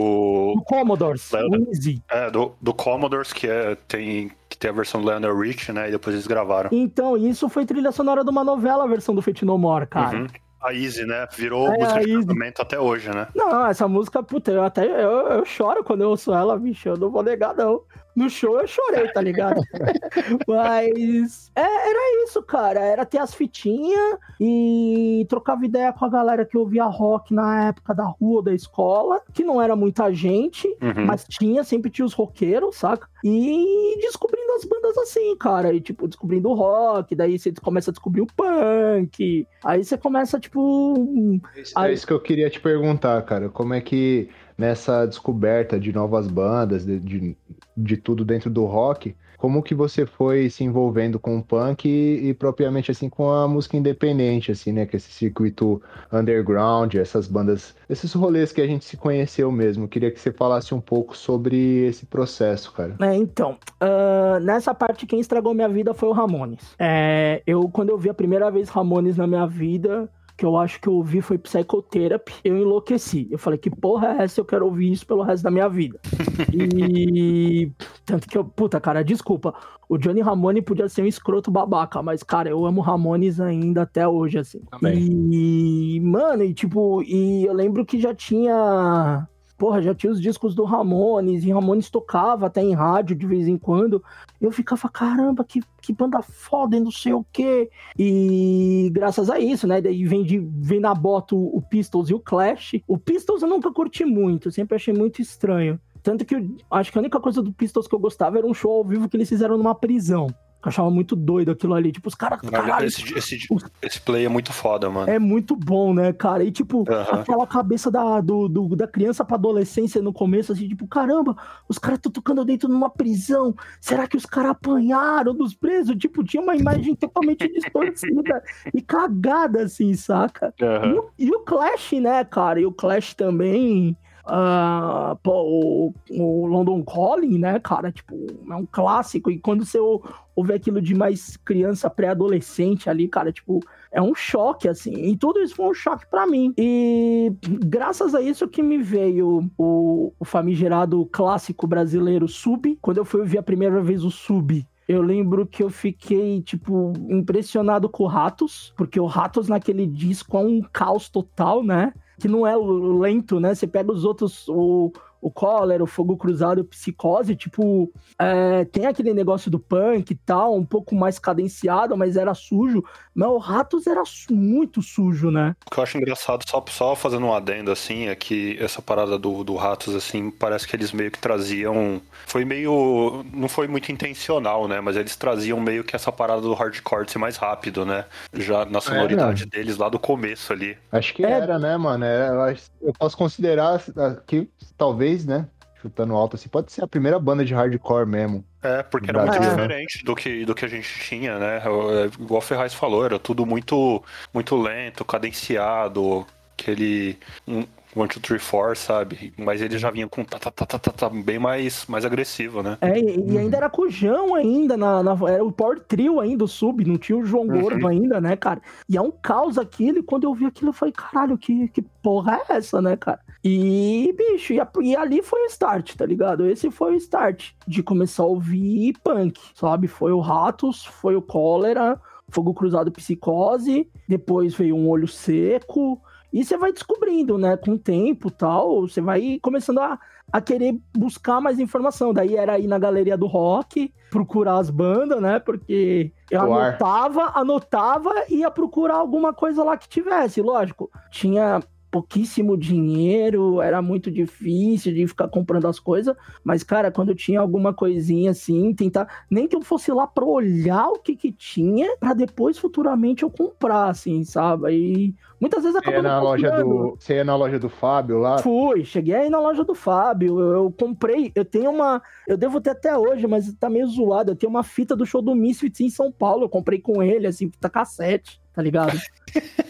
[0.56, 1.32] Do Commodores.
[1.32, 2.02] É, Easy.
[2.10, 5.88] É, do, do Commodores, que é, tem tem a versão do Lionel Rich, né?
[5.88, 6.70] E depois eles gravaram.
[6.72, 10.18] Então, isso foi trilha sonora de uma novela, a versão do Fate No More, cara.
[10.18, 10.26] Uhum.
[10.60, 11.26] A Easy, né?
[11.36, 13.28] Virou é, música de casamento até hoje, né?
[13.34, 16.88] Não, essa música, puta, eu até eu, eu choro quando eu ouço ela, bicho.
[16.88, 17.82] Eu não vou negar, não
[18.18, 19.60] no show eu chorei, tá ligado?
[20.46, 22.80] Mas é, era isso, cara.
[22.80, 27.94] Era ter as fitinhas e trocava ideia com a galera que ouvia rock na época
[27.94, 31.06] da rua, da escola, que não era muita gente, uhum.
[31.06, 33.08] mas tinha, sempre tinha os roqueiros, saca?
[33.24, 35.72] E descobrindo as bandas assim, cara.
[35.72, 39.46] E, tipo, descobrindo o rock, daí você começa a descobrir o punk.
[39.64, 41.40] Aí você começa, tipo.
[41.56, 41.94] É aí...
[41.94, 43.48] isso que eu queria te perguntar, cara.
[43.48, 47.36] Como é que nessa descoberta de novas bandas, de, de,
[47.76, 52.28] de tudo dentro do rock, como que você foi se envolvendo com o punk e,
[52.28, 54.84] e propriamente assim com a música independente, assim, né?
[54.84, 55.80] Que esse circuito
[56.12, 59.86] underground, essas bandas, esses rolês que a gente se conheceu mesmo.
[59.86, 62.96] Queria que você falasse um pouco sobre esse processo, cara.
[63.00, 66.74] É, então, uh, nessa parte quem estragou minha vida foi o Ramones.
[66.76, 70.80] É, eu, quando eu vi a primeira vez Ramones na minha vida, que eu acho
[70.80, 73.26] que eu ouvi foi Psychotherapy, eu enlouqueci.
[73.28, 74.40] Eu falei, que porra é essa?
[74.40, 75.98] Eu quero ouvir isso pelo resto da minha vida.
[76.54, 77.72] e.
[78.06, 78.44] Tanto que eu.
[78.44, 79.52] Puta, cara, desculpa.
[79.88, 84.06] O Johnny Ramone podia ser um escroto babaca, mas, cara, eu amo Ramones ainda até
[84.06, 84.60] hoje, assim.
[84.70, 85.08] Também.
[85.32, 86.00] E.
[86.00, 89.26] Mano, e tipo, e eu lembro que já tinha
[89.58, 93.48] porra, já tinha os discos do Ramones, e Ramones tocava até em rádio de vez
[93.48, 94.02] em quando.
[94.40, 97.70] Eu ficava, caramba, que, que banda foda e não sei o quê.
[97.98, 99.80] E graças a isso, né?
[99.80, 102.72] Daí vem, de, vem na bota o, Pistols e o Clash.
[102.86, 105.80] O Pistols eu nunca curti muito, sempre achei muito estranho.
[106.02, 108.52] Tanto que eu, acho que a única coisa do Pistols que eu gostava era um
[108.52, 110.28] show ao vivo que eles fizeram numa prisão.
[110.68, 111.90] Eu achava muito doido aquilo ali.
[111.90, 112.40] Tipo, os caras.
[112.82, 113.38] Esse, esse,
[113.82, 115.10] esse, play é muito foda, mano.
[115.10, 116.44] É muito bom, né, cara?
[116.44, 120.86] E, tipo, aquela cabeça da, do, do, da criança pra adolescência no começo, assim, tipo,
[120.86, 121.36] caramba,
[121.68, 123.54] os caras estão tocando dentro de uma prisão.
[123.80, 125.96] Será que os caras apanharam dos presos?
[125.96, 128.42] Tipo, tinha uma imagem totalmente distorcida
[128.74, 130.52] e cagada, assim, saca?
[130.60, 130.90] Uhum.
[130.90, 132.60] E, o, e o Clash, né, cara?
[132.60, 133.96] E o Clash também.
[134.28, 137.90] Uh, pô, o, o, London Calling, né, cara?
[137.90, 138.14] Tipo,
[138.50, 139.30] é um clássico.
[139.30, 143.60] E quando você ouve aquilo de mais criança, pré-adolescente ali, cara, tipo,
[143.90, 144.92] é um choque, assim.
[144.92, 146.52] E tudo isso foi um choque para mim.
[146.58, 152.78] E graças a isso que me veio o, o famigerado clássico brasileiro Sub.
[152.82, 156.92] Quando eu fui ouvir a primeira vez o Sub, eu lembro que eu fiquei, tipo,
[157.08, 161.94] impressionado com o Ratos, porque o Ratos naquele disco é um caos total, né?
[162.18, 163.54] Que não é lento, né?
[163.54, 168.86] Você pega os outros, o, o Cólera, o Fogo Cruzado, o Psicose, tipo, é, tem
[168.86, 172.84] aquele negócio do punk e tal, um pouco mais cadenciado, mas era sujo.
[173.14, 175.56] Mas o Ratos era muito sujo, né?
[175.66, 179.18] O que eu acho engraçado, só, só fazendo um adendo, assim, é que essa parada
[179.18, 182.00] do, do Ratos, assim, parece que eles meio que traziam.
[182.26, 183.24] Foi meio.
[183.32, 184.80] Não foi muito intencional, né?
[184.80, 188.04] Mas eles traziam meio que essa parada do hardcore ser mais rápido, né?
[188.32, 190.76] Já na sonoridade é, deles lá do começo ali.
[190.92, 191.30] Acho que é.
[191.30, 192.04] era, né, mano?
[192.04, 193.82] Era, eu posso considerar
[194.26, 195.46] que talvez talvez, né?
[195.80, 198.44] Chutando alto assim, pode ser a primeira banda de hardcore mesmo.
[198.60, 201.58] É, porque era muito diferente do que, do que a gente tinha, né?
[201.58, 204.02] É, igual o Ferraz falou, era tudo muito,
[204.34, 207.16] muito lento, cadenciado, aquele.
[207.46, 207.64] Um,
[207.96, 209.32] One, Two, Three, Four, sabe?
[209.38, 212.62] Mas ele já vinha com tá, tá, tá, tá, tá, tá bem mais, mais agressivo,
[212.62, 212.76] né?
[212.82, 213.38] É, e, uhum.
[213.38, 216.84] ainda era com o João ainda, na, na, era o Power Trio ainda, o Sub,
[216.84, 217.60] não tinha o João uhum.
[217.60, 218.60] Gordo ainda, né, cara?
[218.88, 221.80] E é um caos aquilo, e quando eu vi aquilo, eu falei, caralho, que, que
[221.80, 223.20] porra é essa, né, cara?
[223.48, 226.46] E, bicho, e, e ali foi o start, tá ligado?
[226.46, 229.88] Esse foi o start de começar a ouvir punk, sabe?
[229.88, 235.98] Foi o Ratos, foi o Cólera, Fogo Cruzado Psicose, depois veio um Olho Seco,
[236.30, 237.56] e você vai descobrindo, né?
[237.56, 239.98] Com o tempo tal, você vai começando a,
[240.30, 242.12] a querer buscar mais informação.
[242.12, 245.38] Daí era ir na galeria do rock, procurar as bandas, né?
[245.38, 250.42] Porque eu anotava, anotava e ia procurar alguma coisa lá que tivesse.
[250.42, 257.10] Lógico, tinha pouquíssimo dinheiro, era muito difícil de ficar comprando as coisas, mas cara, quando
[257.10, 261.16] eu tinha alguma coisinha assim, tentar, nem que eu fosse lá para olhar o que
[261.16, 264.72] que tinha, para depois futuramente eu comprar assim, sabe?
[264.72, 268.38] E muitas vezes acabou na loja do, você ia na loja do Fábio lá?
[268.38, 272.60] Fui, cheguei aí na loja do Fábio, eu, eu, comprei, eu tenho uma, eu devo
[272.60, 275.80] ter até hoje, mas tá meio zoado, eu tenho uma fita do show do Misfits
[275.80, 278.98] em São Paulo, eu comprei com ele assim, fita cassete tá ligado?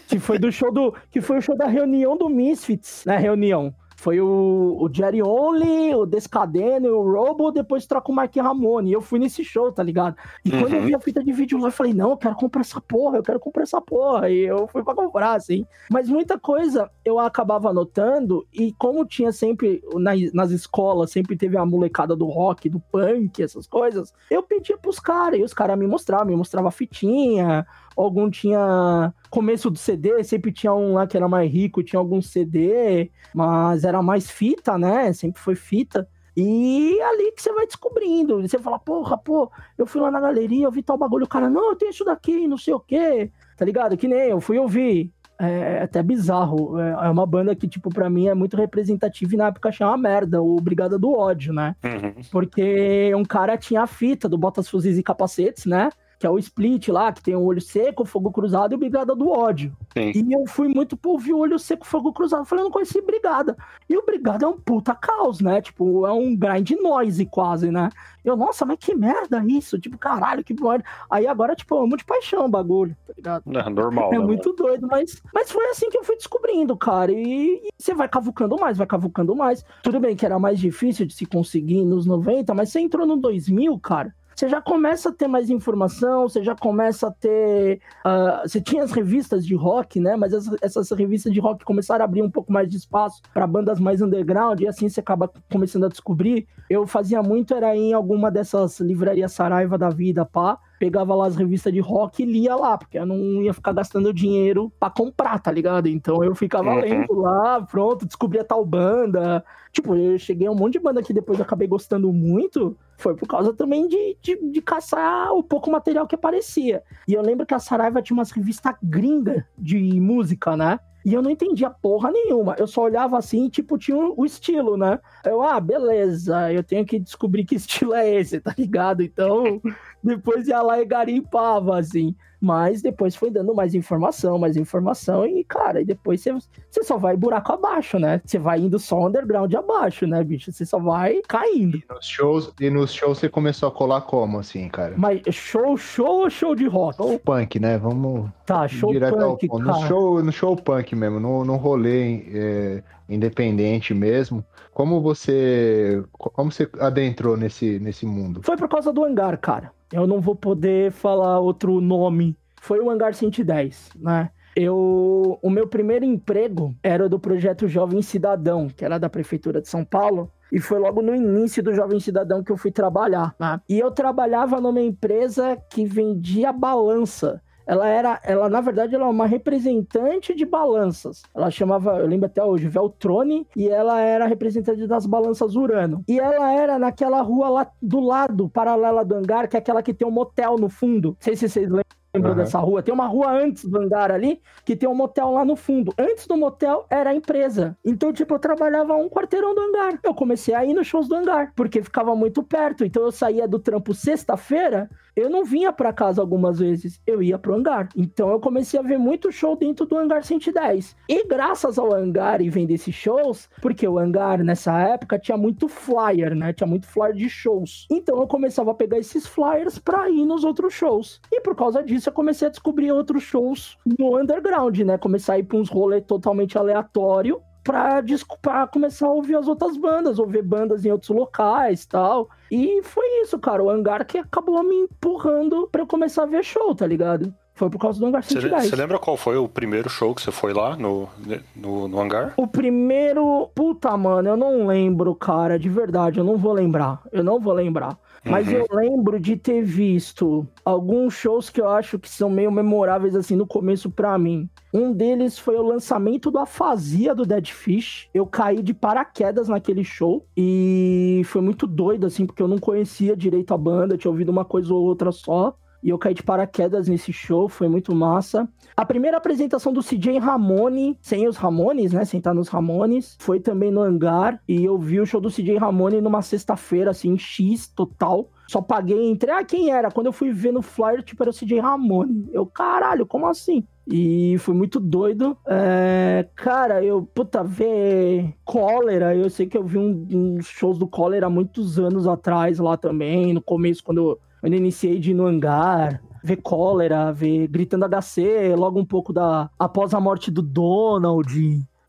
[0.08, 0.94] que foi do show do.
[1.10, 3.18] Que foi o show da reunião do Misfits, né?
[3.18, 3.74] Reunião.
[3.98, 8.90] Foi o, o Jerry Only, o Descadeno o Robo, depois troca o Mark Ramone.
[8.90, 10.14] E eu fui nesse show, tá ligado?
[10.44, 10.60] E uhum.
[10.60, 10.86] quando eu uhum.
[10.86, 13.24] vi a fita de vídeo lá, eu falei, não, eu quero comprar essa porra, eu
[13.24, 14.30] quero comprar essa porra.
[14.30, 15.66] E eu fui pra comprar, assim.
[15.90, 21.58] Mas muita coisa eu acabava anotando, e como tinha sempre, nas, nas escolas, sempre teve
[21.58, 25.76] a molecada do rock, do punk, essas coisas, eu pedia pros caras, e os caras
[25.76, 27.66] me mostravam, me mostrava a fitinha,
[28.02, 32.22] algum tinha começo do CD, sempre tinha um lá que era mais rico, tinha algum
[32.22, 35.12] CD, mas era mais fita, né?
[35.12, 36.08] Sempre foi fita.
[36.36, 38.40] E ali que você vai descobrindo.
[38.40, 41.24] Você fala, porra, pô, eu fui lá na galeria, eu vi tal bagulho.
[41.24, 43.32] O cara, não, eu tenho isso daqui, não sei o quê.
[43.56, 43.96] Tá ligado?
[43.96, 45.12] Que nem eu fui ouvir.
[45.36, 46.78] É, é até bizarro.
[46.78, 49.84] É, é uma banda que, tipo, pra mim é muito representativa e na época achei
[49.84, 51.74] uma merda, o Brigada do Ódio, né?
[51.82, 52.22] Uhum.
[52.30, 55.90] Porque um cara tinha a fita do Botas Fuzis e Capacetes, né?
[56.18, 59.14] Que é o Split lá, que tem o Olho Seco, Fogo Cruzado e o Brigada
[59.14, 59.74] do Ódio.
[59.96, 60.12] Sim.
[60.14, 62.44] E eu fui muito por ouvir o Olho Seco, Fogo Cruzado.
[62.44, 63.56] Falei, eu não conheci Brigada.
[63.88, 65.62] E o Brigada é um puta caos, né?
[65.62, 67.88] Tipo, é um grind noise quase, né?
[68.24, 69.78] Eu, nossa, mas que merda isso?
[69.78, 70.84] Tipo, caralho, que merda.
[71.08, 73.42] Aí agora, tipo, eu amo de paixão o bagulho, tá ligado?
[73.46, 74.12] É normal.
[74.12, 77.12] É né, muito doido, mas, mas foi assim que eu fui descobrindo, cara.
[77.12, 79.64] E, e você vai cavucando mais, vai cavucando mais.
[79.84, 83.16] Tudo bem que era mais difícil de se conseguir nos 90, mas você entrou no
[83.16, 84.12] 2000, cara.
[84.38, 87.80] Você já começa a ter mais informação, você já começa a ter.
[88.04, 90.14] ah, você tinha as revistas de rock, né?
[90.14, 93.48] Mas essas, essas revistas de rock começaram a abrir um pouco mais de espaço para
[93.48, 96.46] bandas mais underground, e assim você acaba começando a descobrir.
[96.70, 101.36] Eu fazia muito, era em alguma dessas livrarias Saraiva da vida, pá pegava lá as
[101.36, 105.38] revistas de rock e lia lá, porque eu não ia ficar gastando dinheiro pra comprar,
[105.40, 105.88] tá ligado?
[105.88, 106.80] Então eu ficava Uhum.
[106.80, 109.44] lendo lá, pronto, descobria tal banda.
[109.72, 112.76] Tipo, eu cheguei a um monte de banda que depois eu acabei gostando muito.
[112.96, 116.82] Foi por causa também de, de, de caçar o pouco material que aparecia.
[117.06, 120.80] E eu lembro que a Saraiva tinha umas revistas gringas de música, né?
[121.08, 122.54] E eu não entendia porra nenhuma.
[122.58, 125.00] Eu só olhava assim e, tipo, tinha o estilo, né?
[125.24, 129.02] Eu, ah, beleza, eu tenho que descobrir que estilo é esse, tá ligado?
[129.02, 129.58] Então,
[130.04, 132.14] depois ia lá e garimpava, assim.
[132.40, 137.16] Mas depois foi dando mais informação, mais informação, e, cara, e depois você, só vai
[137.16, 138.20] buraco abaixo, né?
[138.24, 140.52] Você vai indo só underground abaixo, né, bicho?
[140.52, 141.80] Você só vai caindo.
[141.90, 144.94] Nos shows, e nos shows você começou a colar como, assim, cara?
[144.96, 146.96] Mas show, show ou show de rock?
[146.96, 147.76] Show punk, né?
[147.78, 149.62] Vamos Tá, show ao punk, ponto.
[149.62, 154.42] No show, no show punk mesmo, no, no rolê é, independente mesmo.
[154.72, 158.40] Como você, como você adentrou nesse, nesse mundo?
[158.42, 159.70] Foi por causa do hangar, cara.
[159.92, 162.36] Eu não vou poder falar outro nome.
[162.60, 164.30] Foi o hangar 110, né?
[164.54, 169.68] Eu, o meu primeiro emprego era do projeto Jovem Cidadão, que era da prefeitura de
[169.68, 170.30] São Paulo.
[170.50, 173.60] E foi logo no início do Jovem Cidadão que eu fui trabalhar, né?
[173.68, 177.40] E eu trabalhava numa empresa que vendia balança.
[177.68, 181.22] Ela era, ela na verdade, ela é uma representante de balanças.
[181.34, 186.02] Ela chamava, eu lembro até hoje, Veltrone, e ela era representante das balanças Urano.
[186.08, 189.92] E ela era naquela rua lá do lado, paralela do hangar, que é aquela que
[189.92, 191.08] tem um motel no fundo.
[191.08, 192.34] Não sei se vocês lembram Aham.
[192.36, 192.82] dessa rua.
[192.82, 195.92] Tem uma rua antes do hangar ali, que tem um motel lá no fundo.
[195.98, 197.76] Antes do motel era a empresa.
[197.84, 199.98] Então, tipo, eu trabalhava um quarteirão do hangar.
[200.02, 202.84] Eu comecei a ir nos shows do hangar, porque ficava muito perto.
[202.84, 207.38] Então, eu saía do trampo sexta-feira, eu não vinha pra casa algumas vezes, eu ia
[207.38, 207.88] pro hangar.
[207.96, 210.96] Então, eu comecei a ver muito show dentro do hangar 110.
[211.08, 215.68] E graças ao hangar e vender esses shows, porque o hangar nessa época tinha muito
[215.68, 216.52] flyer, né?
[216.52, 217.86] Tinha muito flyer de shows.
[217.90, 221.20] Então, eu começava a pegar esses flyers pra ir nos outros shows.
[221.32, 224.98] E por causa disso, eu comecei a descobrir outros shows no underground, né?
[224.98, 228.02] Começar a ir pra uns rolês totalmente aleatório pra,
[228.40, 232.30] pra começar a ouvir as outras bandas, ouvir bandas em outros locais tal.
[232.50, 233.62] E foi isso, cara.
[233.62, 237.32] O hangar que acabou me empurrando pra eu começar a ver show, tá ligado?
[237.54, 238.70] Foi por causa do hangar Você 110.
[238.70, 241.08] você lembra qual foi o primeiro show que você foi lá no,
[241.54, 242.32] no, no hangar?
[242.36, 243.50] O primeiro.
[243.54, 245.58] Puta, mano, eu não lembro, cara.
[245.58, 247.02] De verdade, eu não vou lembrar.
[247.12, 247.98] Eu não vou lembrar.
[248.24, 248.54] Mas Uhum.
[248.54, 253.36] eu lembro de ter visto alguns shows que eu acho que são meio memoráveis, assim,
[253.36, 254.48] no começo pra mim.
[254.72, 258.08] Um deles foi o lançamento do Afasia do Dead Fish.
[258.12, 260.26] Eu caí de paraquedas naquele show.
[260.36, 264.44] E foi muito doido, assim, porque eu não conhecia direito a banda, tinha ouvido uma
[264.44, 265.56] coisa ou outra só.
[265.82, 268.48] E eu caí de paraquedas nesse show, foi muito massa.
[268.76, 272.04] A primeira apresentação do CJ Ramone, sem os Ramones, né?
[272.04, 274.40] Sem estar nos Ramones, foi também no hangar.
[274.48, 278.30] E eu vi o show do CJ Ramone numa sexta-feira, assim, X total.
[278.48, 279.30] Só paguei entre.
[279.30, 279.90] Ah, quem era?
[279.90, 282.28] Quando eu fui ver no flyer, tipo, era o CJ Ramone.
[282.32, 283.62] Eu, caralho, como assim?
[283.86, 285.36] E foi muito doido.
[285.46, 290.86] É, cara, eu, puta, ver Cólera, eu sei que eu vi um- uns shows do
[290.86, 295.26] Cólera há muitos anos atrás lá também, no começo, quando eu, iniciei de ir no
[295.26, 296.02] hangar.
[296.22, 299.48] Ver Cólera, ver Gritando HC, logo um pouco da.
[299.58, 301.32] após a morte do Donald.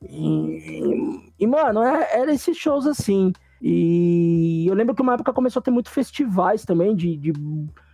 [0.02, 3.34] E, e, mano, é, era esses shows assim.
[3.62, 7.34] E eu lembro que uma época começou a ter muito festivais também de, de,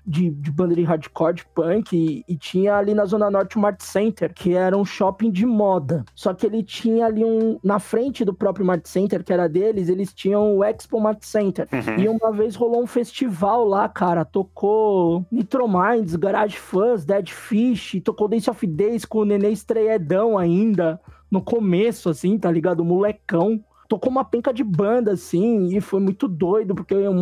[0.05, 3.59] de, de banda de hardcore, de punk, e, e tinha ali na Zona Norte o
[3.59, 6.05] Mart Center, que era um shopping de moda.
[6.13, 7.59] Só que ele tinha ali um.
[7.63, 11.67] Na frente do próprio Mart Center, que era deles, eles tinham o Expo Mart Center.
[11.71, 11.99] Uhum.
[12.03, 14.23] E uma vez rolou um festival lá, cara.
[14.23, 20.37] Tocou Nitro Minds, Garage Fuzz, Dead Fish, tocou Dance of Days com o Nenê estreedão
[20.37, 20.99] ainda.
[21.29, 22.85] No começo, assim, tá ligado?
[22.85, 23.63] Molecão.
[23.87, 27.13] Tocou uma penca de banda, assim, e foi muito doido, porque eu,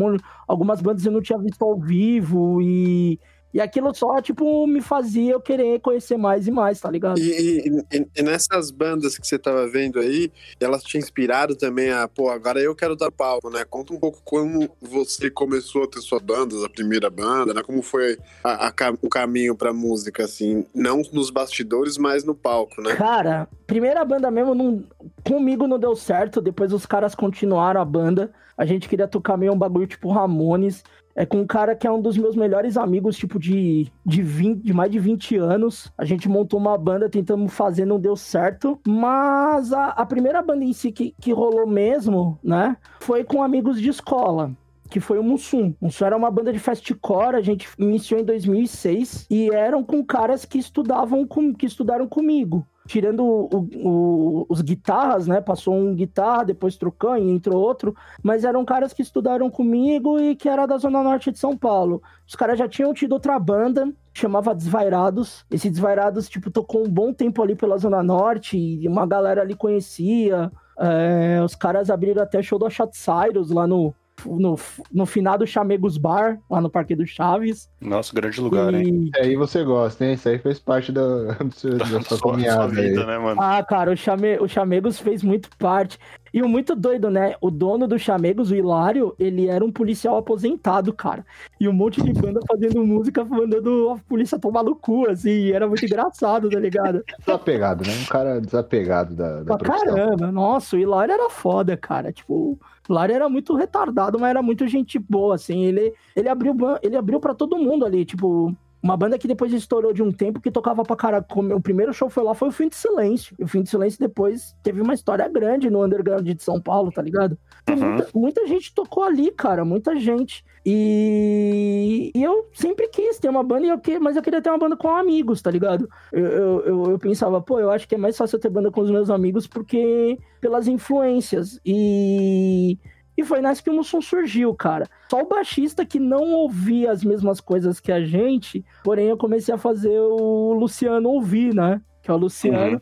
[0.48, 3.20] algumas bandas eu não tinha visto ao vivo, e,
[3.54, 7.20] E aquilo só, tipo, me fazia eu querer conhecer mais e mais, tá ligado?
[7.20, 12.08] E, e, e nessas bandas que você tava vendo aí, elas te inspiraram também a,
[12.08, 13.64] pô, agora eu quero dar palco, né?
[13.70, 17.62] Conta um pouco como você começou a ter sua banda, a primeira banda, né?
[17.62, 22.82] Como foi a, a, o caminho pra música, assim, não nos bastidores, mas no palco,
[22.82, 22.96] né?
[22.96, 24.84] Cara, primeira banda mesmo, não,
[25.24, 28.34] comigo não deu certo, depois os caras continuaram a banda.
[28.58, 30.84] A gente queria tocar meio um bagulho tipo Ramones.
[31.16, 34.64] É com um cara que é um dos meus melhores amigos, tipo, de, de, 20,
[34.64, 35.92] de mais de 20 anos.
[35.96, 38.80] A gente montou uma banda, tentamos fazer, não deu certo.
[38.88, 42.76] Mas a, a primeira banda em si que, que rolou mesmo, né?
[43.02, 44.52] Foi com amigos de escola
[44.90, 45.74] que foi o Mussum.
[45.82, 50.46] Mussum era uma banda de fastcore, a gente iniciou em 2006 e eram com caras
[50.46, 55.42] que estudavam com, que estudaram comigo tirando o, o, os guitarras, né?
[55.42, 60.36] Passou um guitarra, depois trocou e entrou outro, mas eram caras que estudaram comigo e
[60.36, 62.02] que era da Zona Norte de São Paulo.
[62.28, 65.46] Os caras já tinham tido outra banda, chamava Desvairados.
[65.50, 69.56] Esse Desvairados, tipo, tocou um bom tempo ali pela Zona Norte e uma galera ali
[69.56, 70.52] conhecia.
[70.78, 73.94] É, os caras abriram até show do Cyrus lá no,
[74.26, 74.58] no,
[74.92, 77.70] no finado Chamegos Bar, lá no Parque do Chaves.
[77.82, 78.78] Nossa, grande lugar, e...
[78.78, 79.12] hein?
[79.16, 80.14] É, aí você gosta, hein?
[80.14, 82.68] Isso aí fez parte da, do da, da sua caminhada.
[82.68, 83.42] Vida, né, mano?
[83.42, 85.98] Ah, cara, o, Chame, o Chamegos fez muito parte.
[86.34, 87.36] E o muito doido, né?
[87.40, 91.24] O dono do Chamegos, o Hilário, ele era um policial aposentado, cara.
[91.60, 95.52] E um monte de banda fazendo música, mandando a polícia tomar no cu, assim.
[95.52, 97.04] Era muito engraçado, tá ligado?
[97.20, 97.94] Desapegado, né?
[98.02, 102.12] Um cara desapegado da, da Caramba, nossa, o Hilário era foda, cara.
[102.12, 105.64] Tipo, o Hilário era muito retardado, mas era muito gente boa, assim.
[105.66, 109.94] Ele, ele abriu, ele abriu para todo mundo ali, tipo uma banda que depois estourou
[109.94, 111.26] de um tempo que tocava pra cara.
[111.56, 113.34] O primeiro show foi lá, foi o Fim de Silêncio.
[113.40, 116.92] E o Fim de Silêncio depois teve uma história grande no underground de São Paulo,
[116.92, 117.38] tá ligado?
[117.70, 117.78] Uhum.
[117.78, 120.44] Muita, muita, gente tocou ali, cara, muita gente.
[120.66, 123.98] E, e, eu sempre quis ter uma banda, eu que...
[124.00, 125.88] mas eu queria ter uma banda com amigos, tá ligado?
[126.12, 128.70] Eu, eu, eu, eu pensava, pô, eu acho que é mais fácil eu ter banda
[128.70, 131.58] com os meus amigos porque pelas influências.
[131.66, 132.78] E
[133.18, 134.88] e foi nessa que o Mussum surgiu, cara.
[135.10, 139.54] Só o baixista que não ouvia as mesmas coisas que a gente, porém eu comecei
[139.54, 141.82] a fazer o Luciano ouvir, né?
[142.02, 142.74] Que é o Luciano.
[142.74, 142.82] Uhum.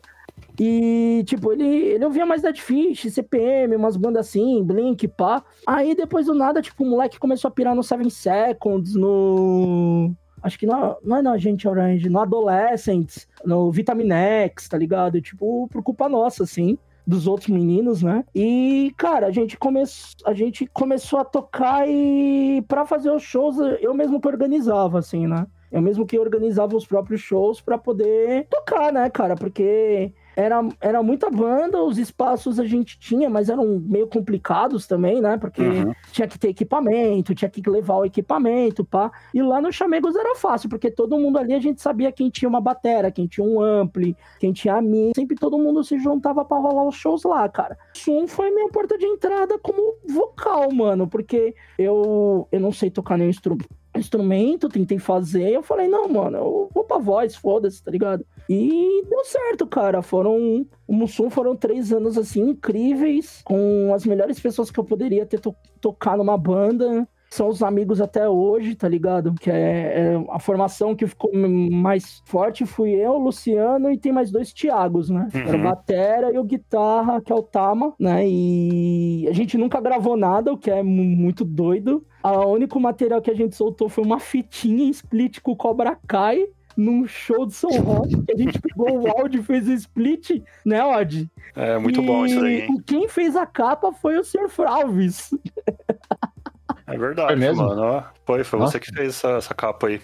[0.58, 5.42] E, tipo, ele, ele ouvia mais Dead Fish, CPM, umas bandas assim, Blink, pá.
[5.66, 10.12] Aí, depois do nada, tipo, o moleque começou a pirar no Seven Seconds, no...
[10.42, 15.20] Acho que não, não é no Agente Orange, no Adolescents, no Vitaminex, tá ligado?
[15.20, 18.24] Tipo, por culpa nossa, assim dos outros meninos, né?
[18.34, 19.82] E, cara, a gente, come...
[20.24, 25.26] a gente começou a tocar e para fazer os shows eu mesmo que organizava, assim,
[25.26, 25.46] né?
[25.70, 29.34] Eu mesmo que organizava os próprios shows para poder tocar, né, cara?
[29.34, 35.20] Porque era, era muita banda, os espaços a gente tinha, mas eram meio complicados também,
[35.20, 35.36] né?
[35.36, 35.92] Porque uhum.
[36.10, 39.10] tinha que ter equipamento, tinha que levar o equipamento, pá.
[39.32, 42.48] E lá no Chamegos era fácil, porque todo mundo ali a gente sabia quem tinha
[42.48, 45.12] uma batera, quem tinha um ampli, quem tinha a mim.
[45.14, 47.78] Sempre todo mundo se juntava para rolar os shows lá, cara.
[47.94, 53.16] Som foi minha porta de entrada como vocal, mano, porque eu, eu não sei tocar
[53.16, 53.68] nenhum instrumento
[53.98, 58.24] instrumento, tentei fazer, eu falei, não, mano, eu vou pra voz, foda-se, tá ligado?
[58.48, 60.02] E deu certo, cara.
[60.02, 60.66] Foram.
[60.86, 65.40] O Mussum foram três anos assim incríveis, com as melhores pessoas que eu poderia ter
[65.40, 67.06] to tocar numa banda.
[67.30, 69.32] São os amigos até hoje, tá ligado?
[69.32, 74.12] Que é, é, a formação que ficou mais forte fui eu, o Luciano e tem
[74.12, 75.30] mais dois Tiagos, né?
[75.34, 75.40] Uhum.
[75.40, 78.22] Era o Batera e o Guitarra, que é o Tama, né?
[78.28, 82.04] E a gente nunca gravou nada, o que é muito doido.
[82.22, 85.98] O único material que a gente soltou foi uma fitinha em split com o Cobra
[86.06, 89.72] Kai num show de São Roque, que a gente pegou o áudio e fez o
[89.72, 91.30] split, né, Odd?
[91.54, 92.66] É, muito e bom isso aí.
[92.66, 94.48] E quem fez a capa foi o Sr.
[94.48, 95.30] Fralves.
[96.86, 97.64] É verdade, mesmo?
[97.64, 98.04] mano.
[98.24, 98.72] Foi, foi Nossa.
[98.72, 100.00] você que fez essa, essa, capa aí.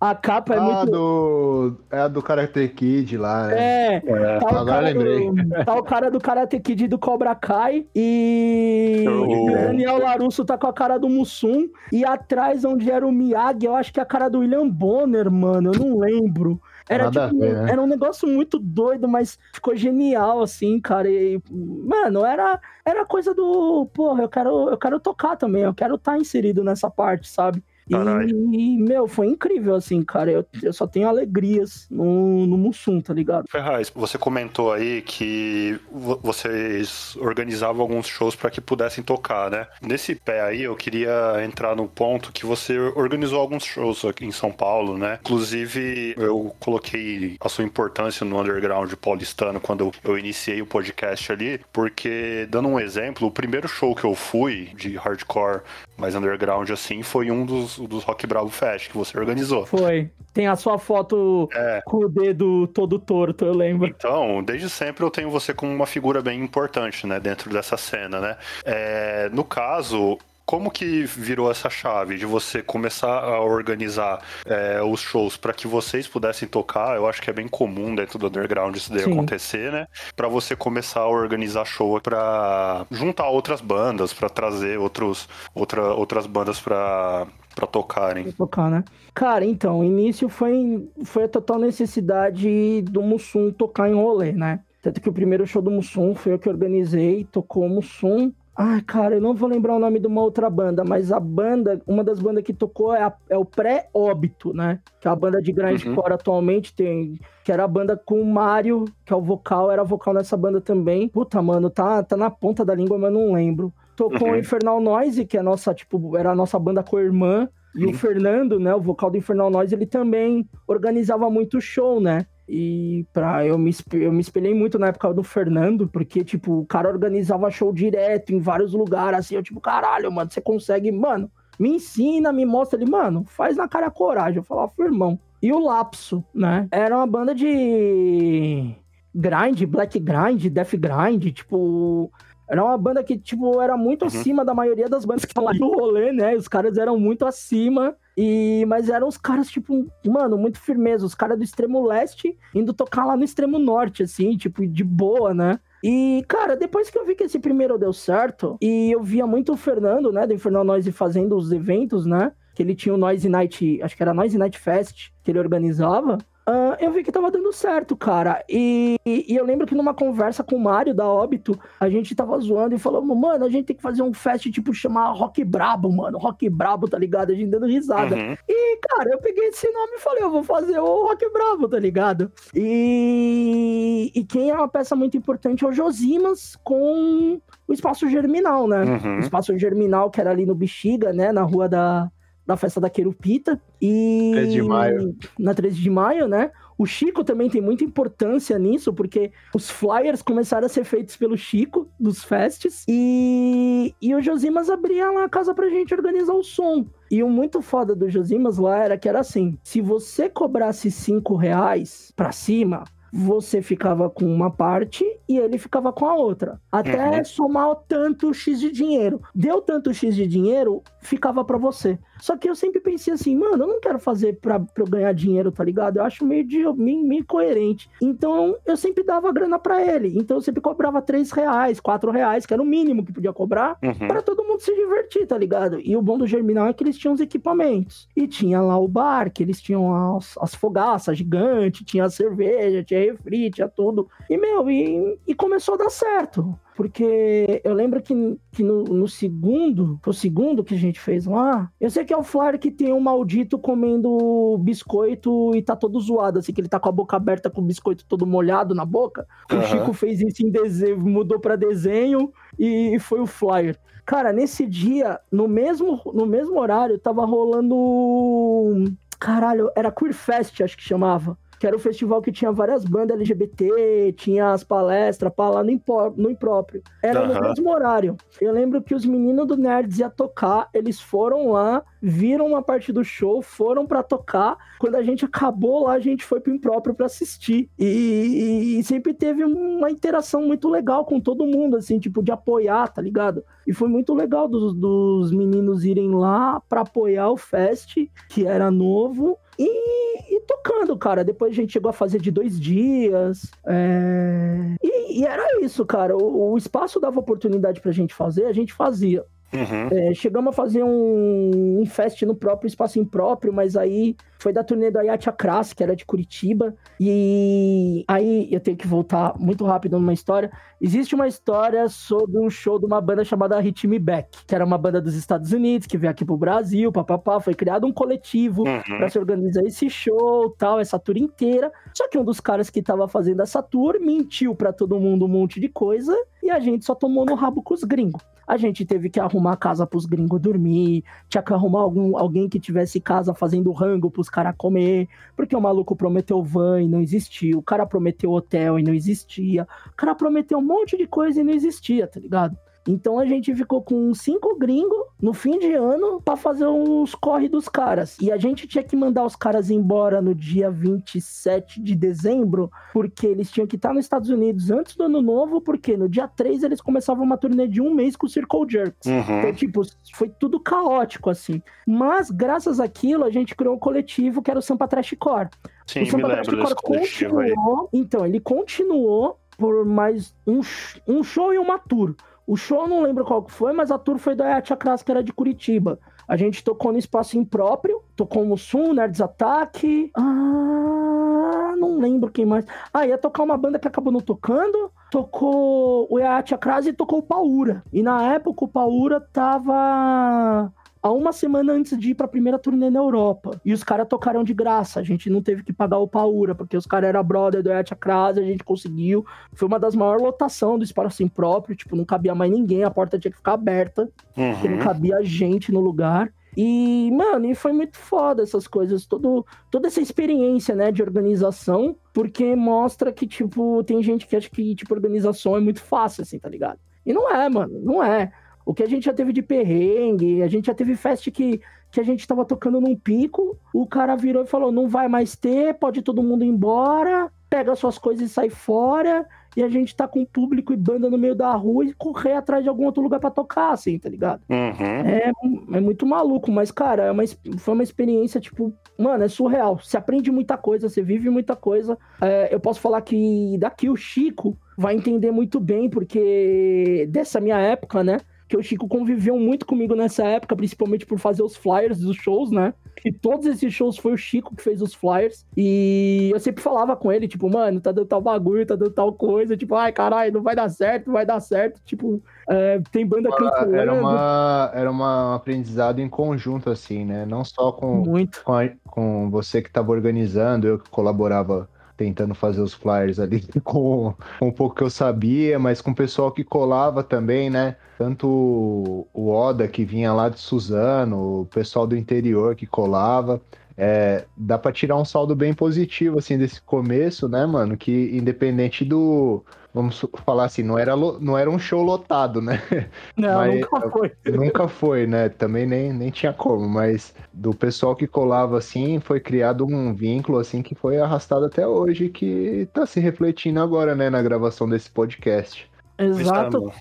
[0.00, 0.90] A capa é ah, muito.
[0.90, 1.76] Do...
[1.90, 3.56] É a do Karate Kid lá, né?
[3.58, 4.38] É, é.
[4.38, 5.30] Tá agora lembrei.
[5.30, 5.64] Do...
[5.64, 10.66] Tá o cara do Karate Kid do Cobra Kai e o Daniel Larusso tá com
[10.66, 11.68] a cara do Mussum.
[11.90, 15.30] E atrás, onde era o Miyagi, eu acho que é a cara do William Bonner,
[15.30, 15.72] mano.
[15.74, 16.60] Eu não lembro.
[16.88, 17.72] Era, tipo, ver, né?
[17.72, 21.08] era um negócio muito doido, mas ficou genial, assim, cara.
[21.10, 23.86] E, mano, era, era coisa do.
[23.92, 27.62] Porra, eu quero, eu quero tocar também, eu quero estar tá inserido nessa parte, sabe?
[27.88, 30.30] E, meu, foi incrível, assim, cara.
[30.30, 33.46] Eu, eu só tenho alegrias no, no Mussum, tá ligado?
[33.48, 39.66] Ferraz, você comentou aí que vocês organizavam alguns shows para que pudessem tocar, né?
[39.82, 44.32] Nesse pé aí, eu queria entrar no ponto que você organizou alguns shows aqui em
[44.32, 45.18] São Paulo, né?
[45.20, 51.60] Inclusive, eu coloquei a sua importância no underground paulistano quando eu iniciei o podcast ali,
[51.72, 55.62] porque, dando um exemplo, o primeiro show que eu fui de hardcore
[56.02, 59.64] mais underground assim, foi um dos, dos Rock Bravo Fest que você organizou.
[59.64, 60.10] Foi.
[60.34, 61.80] Tem a sua foto é.
[61.84, 63.86] com o dedo todo torto, eu lembro.
[63.86, 68.20] Então, desde sempre eu tenho você como uma figura bem importante, né, dentro dessa cena,
[68.20, 68.36] né?
[68.64, 70.18] É, no caso,
[70.52, 75.66] como que virou essa chave de você começar a organizar é, os shows para que
[75.66, 76.94] vocês pudessem tocar?
[76.94, 79.14] Eu acho que é bem comum dentro do underground isso daí Sim.
[79.14, 79.86] acontecer, né?
[80.14, 86.26] Para você começar a organizar show para juntar outras bandas, para trazer outros, outra, outras
[86.26, 88.24] bandas para para tocarem.
[88.24, 88.84] Pra tocar, né?
[89.14, 94.60] Cara, então, o início foi, foi a total necessidade do Mussum tocar em rolê, né?
[94.82, 98.82] Tanto que o primeiro show do Mussum foi eu que organizei, tocou o Mussum, Ai,
[98.82, 102.04] cara, eu não vou lembrar o nome de uma outra banda, mas a banda, uma
[102.04, 104.78] das bandas que tocou é, a, é o Pré-Óbito, né?
[105.00, 106.14] Que é a banda de grindcore uhum.
[106.14, 107.18] atualmente tem.
[107.42, 110.60] Que era a banda com o Mário, que é o vocal, era vocal nessa banda
[110.60, 111.08] também.
[111.08, 113.72] Puta, mano, tá, tá na ponta da língua, mas não lembro.
[113.96, 114.34] Tocou uhum.
[114.34, 117.48] o Infernal Noise, que é a nossa, tipo, era a nossa banda com a irmã.
[117.74, 117.92] E uhum.
[117.92, 122.26] o Fernando, né, o vocal do Infernal Noise, ele também organizava muito show, né?
[122.54, 126.66] E pra, eu, me, eu me espelhei muito na época do Fernando, porque, tipo, o
[126.66, 131.32] cara organizava show direto em vários lugares, assim, eu, tipo, caralho, mano, você consegue, mano,
[131.58, 134.36] me ensina, me mostra ele, mano, faz na cara a coragem.
[134.36, 135.18] Eu falava, irmão.
[135.42, 136.68] E o Lapso, né?
[136.70, 138.74] Era uma banda de
[139.14, 142.12] grind, black grind, death grind, tipo.
[142.52, 144.08] Era uma banda que, tipo, era muito uhum.
[144.08, 146.36] acima da maioria das bandas que lá no rolê, né?
[146.36, 147.96] Os caras eram muito acima.
[148.14, 151.06] E, mas eram os caras, tipo, mano, muito firmeza.
[151.06, 155.32] Os caras do extremo leste indo tocar lá no extremo norte, assim, tipo, de boa,
[155.32, 155.58] né?
[155.82, 159.54] E, cara, depois que eu vi que esse primeiro deu certo, e eu via muito
[159.54, 162.32] o Fernando, né, do Infernal Noise fazendo os eventos, né?
[162.54, 166.18] Que ele tinha o Noise Night, acho que era Noise Night Fest, que ele organizava.
[166.48, 168.44] Uh, eu vi que tava dando certo, cara.
[168.48, 172.38] E, e, eu lembro que numa conversa com o Mário da Óbito, a gente tava
[172.40, 175.92] zoando e falou, mano, a gente tem que fazer um fest tipo chamar Rock Brabo,
[175.92, 176.18] mano.
[176.18, 177.30] Rock Brabo, tá ligado?
[177.30, 178.16] A gente dando risada.
[178.16, 178.36] Uhum.
[178.48, 181.78] E, cara, eu peguei esse nome e falei, eu vou fazer o Rock Brabo, tá
[181.78, 182.32] ligado?
[182.52, 188.66] E, e quem é uma peça muito importante é o Josimas com o Espaço Germinal,
[188.66, 188.82] né?
[188.82, 189.16] Uhum.
[189.16, 191.30] O Espaço Germinal, que era ali no Bexiga, né?
[191.30, 192.10] Na rua da
[192.46, 193.60] da festa da Querupita.
[193.80, 195.16] E 13 de maio.
[195.38, 196.50] Na 13 de maio, né?
[196.76, 201.36] O Chico também tem muita importância nisso, porque os flyers começaram a ser feitos pelo
[201.36, 206.42] Chico, dos festes, e, e o Josimas abria lá a casa pra gente organizar o
[206.42, 206.86] som.
[207.10, 211.36] E o muito foda do Josimas lá era que era assim: se você cobrasse 5
[211.36, 216.58] reais pra cima, você ficava com uma parte e ele ficava com a outra.
[216.70, 217.24] Até uhum.
[217.24, 219.20] somar tanto X de dinheiro.
[219.34, 221.98] Deu tanto X de dinheiro, ficava para você.
[222.22, 225.12] Só que eu sempre pensei assim, mano, eu não quero fazer pra, pra eu ganhar
[225.12, 225.96] dinheiro, tá ligado?
[225.96, 227.90] Eu acho meio, de, meio, meio coerente.
[228.00, 230.16] Então, eu sempre dava grana para ele.
[230.16, 233.76] Então, eu sempre cobrava 3 reais, 4 reais, que era o mínimo que podia cobrar,
[233.82, 234.06] uhum.
[234.06, 235.80] para todo mundo se divertir, tá ligado?
[235.80, 238.08] E o bom do Germinal é que eles tinham os equipamentos.
[238.14, 242.84] E tinha lá o bar, que eles tinham as, as fogaças gigantes, tinha a cerveja,
[242.84, 244.08] tinha refri, tinha tudo.
[244.30, 246.56] E, meu, e, e começou a dar certo.
[246.74, 248.14] Porque eu lembro que,
[248.50, 252.16] que no, no, segundo, o segundo que a gente fez lá, eu sei que é
[252.16, 256.68] o flyer que tem um maldito comendo biscoito e tá todo zoado, assim, que ele
[256.68, 259.26] tá com a boca aberta com o biscoito todo molhado na boca.
[259.50, 259.58] Uhum.
[259.58, 263.78] O Chico fez isso em desenho, mudou para desenho e foi o flyer.
[264.04, 268.92] Cara, nesse dia, no mesmo, no mesmo horário, tava rolando.
[269.20, 273.16] Caralho, era Queer Fest, acho que chamava que era o festival que tinha várias bandas
[273.16, 275.70] LGBT, tinha as palestras para lá no,
[276.16, 276.82] no impróprio.
[277.00, 277.34] Era uhum.
[277.34, 278.16] no mesmo horário.
[278.40, 282.92] Eu lembro que os meninos do Nerds ia tocar, eles foram lá, viram uma parte
[282.92, 284.56] do show, foram para tocar.
[284.80, 287.70] Quando a gente acabou lá, a gente foi pro impróprio para assistir.
[287.78, 292.88] E, e, sempre teve uma interação muito legal com todo mundo, assim, tipo, de apoiar,
[292.88, 293.44] tá ligado?
[293.64, 297.98] E foi muito legal dos, dos meninos irem lá para apoiar o Fest,
[298.28, 299.38] que era novo.
[299.58, 301.24] E, e, tocando, cara.
[301.24, 303.50] Depois a gente chegou a fazer de dois dias.
[303.66, 304.76] É...
[304.82, 306.16] E, e, era isso, cara.
[306.16, 309.24] O, o espaço dava oportunidade pra gente fazer, a gente fazia.
[309.52, 309.88] Uhum.
[309.90, 314.64] É, chegamos a fazer um, um fest no próprio espaço impróprio, mas aí foi da
[314.64, 316.74] turnê do Ayat Akras, que era de Curitiba.
[316.98, 320.50] E aí eu tenho que voltar muito rápido numa história.
[320.80, 324.64] Existe uma história sobre um show de uma banda chamada Hit Me Back, que era
[324.64, 327.40] uma banda dos Estados Unidos, que veio aqui pro Brasil, papapá.
[327.40, 328.98] Foi criado um coletivo uhum.
[328.98, 331.70] para se organizar esse show, tal, essa tour inteira.
[331.94, 335.28] Só que um dos caras que tava fazendo essa tour mentiu para todo mundo um
[335.28, 338.22] monte de coisa e a gente só tomou no rabo com os gringos.
[338.46, 342.58] A gente teve que arrumar casa pros gringos dormir, tinha que arrumar algum, alguém que
[342.58, 347.56] tivesse casa fazendo rango pros caras comer, porque o maluco prometeu van e não existia,
[347.56, 351.44] o cara prometeu hotel e não existia, o cara prometeu um monte de coisa e
[351.44, 352.56] não existia, tá ligado?
[352.86, 357.48] Então a gente ficou com cinco gringos no fim de ano para fazer os corre
[357.48, 358.16] dos caras.
[358.20, 363.26] E a gente tinha que mandar os caras embora no dia 27 de dezembro, porque
[363.26, 366.64] eles tinham que estar nos Estados Unidos antes do ano novo, porque no dia 3
[366.64, 369.06] eles começavam uma turnê de um mês com o Circle Jerks.
[369.06, 369.38] Uhum.
[369.38, 371.62] Então, tipo, foi tudo caótico, assim.
[371.86, 375.48] Mas, graças àquilo, a gente criou um coletivo que era o Sampa Trash Core.
[375.86, 377.54] Sim, o Sampa lembro desse coletivo aí.
[377.92, 380.60] Então, ele continuou por mais um,
[381.06, 382.14] um show e uma tour.
[382.46, 385.02] O show eu não lembro qual que foi, mas a tour foi da Yatia Crass,
[385.02, 385.98] que era de Curitiba.
[386.26, 390.10] A gente tocou no espaço impróprio, tocou no Sun, Nerds Attack.
[390.16, 392.64] Ah, não lembro quem mais.
[392.92, 394.90] Ah, ia tocar uma banda que acabou não tocando.
[395.10, 397.82] Tocou o Yatia Crass e tocou o Paura.
[397.92, 400.72] E na época o Paura tava
[401.02, 403.60] há uma semana antes de ir pra primeira turnê na Europa.
[403.64, 405.00] E os caras tocaram de graça.
[405.00, 407.96] A gente não teve que pagar o Paura, porque os caras eram brother do Etia
[407.96, 409.26] Crase, a gente conseguiu.
[409.52, 411.74] Foi uma das maiores lotações do espaço próprio.
[411.74, 414.08] Tipo, não cabia mais ninguém, a porta tinha que ficar aberta.
[414.36, 414.52] Uhum.
[414.52, 416.32] Porque não cabia gente no lugar.
[416.56, 421.96] E, mano, e foi muito foda essas coisas, todo, toda essa experiência, né, de organização,
[422.12, 426.38] porque mostra que, tipo, tem gente que acha que, tipo, organização é muito fácil, assim,
[426.38, 426.78] tá ligado?
[427.06, 428.30] E não é, mano, não é.
[428.64, 431.60] O que a gente já teve de perrengue, a gente já teve festa que,
[431.90, 435.36] que a gente tava tocando num pico, o cara virou e falou: não vai mais
[435.36, 439.26] ter, pode todo mundo ir embora, pega suas coisas e sai fora.
[439.54, 442.62] E a gente tá com público e banda no meio da rua e correr atrás
[442.62, 444.40] de algum outro lugar para tocar, assim, tá ligado?
[444.48, 444.86] Uhum.
[445.06, 445.30] É,
[445.76, 447.22] é muito maluco, mas, cara, é uma,
[447.58, 449.78] foi uma experiência, tipo, mano, é surreal.
[449.78, 451.98] Você aprende muita coisa, você vive muita coisa.
[452.22, 457.58] É, eu posso falar que daqui o Chico vai entender muito bem, porque dessa minha
[457.58, 458.16] época, né?
[458.52, 462.50] Que o Chico conviveu muito comigo nessa época, principalmente por fazer os flyers dos shows,
[462.50, 462.74] né?
[463.02, 465.46] E todos esses shows foi o Chico que fez os flyers.
[465.56, 469.10] E eu sempre falava com ele, tipo, mano, tá dando tal bagulho, tá dando tal
[469.14, 469.56] coisa.
[469.56, 471.80] Tipo, ai, caralho, não vai dar certo, não vai dar certo.
[471.82, 473.74] Tipo, é, tem banda cancelando.
[473.74, 477.24] Era, uma, era uma, um aprendizado em conjunto, assim, né?
[477.24, 478.44] Não só com, Muito.
[478.44, 483.42] com, a, com você que tava organizando, eu que colaborava tentando fazer os flyers ali
[483.62, 487.76] com, com um pouco que eu sabia, mas com o pessoal que colava também, né?
[487.98, 493.40] Tanto o Oda que vinha lá de Suzano, o pessoal do interior que colava.
[493.76, 497.76] É, dá para tirar um saldo bem positivo assim desse começo, né, mano?
[497.76, 499.42] Que independente do,
[499.74, 502.60] vamos falar assim, não era, não era um show lotado, né?
[503.16, 504.12] Não, mas, nunca foi.
[504.26, 505.28] Nunca foi, né?
[505.28, 510.38] Também nem, nem tinha como, mas do pessoal que colava assim, foi criado um vínculo
[510.38, 514.90] assim que foi arrastado até hoje, que tá se refletindo agora, né, na gravação desse
[514.90, 515.70] podcast.
[515.98, 516.72] Exato.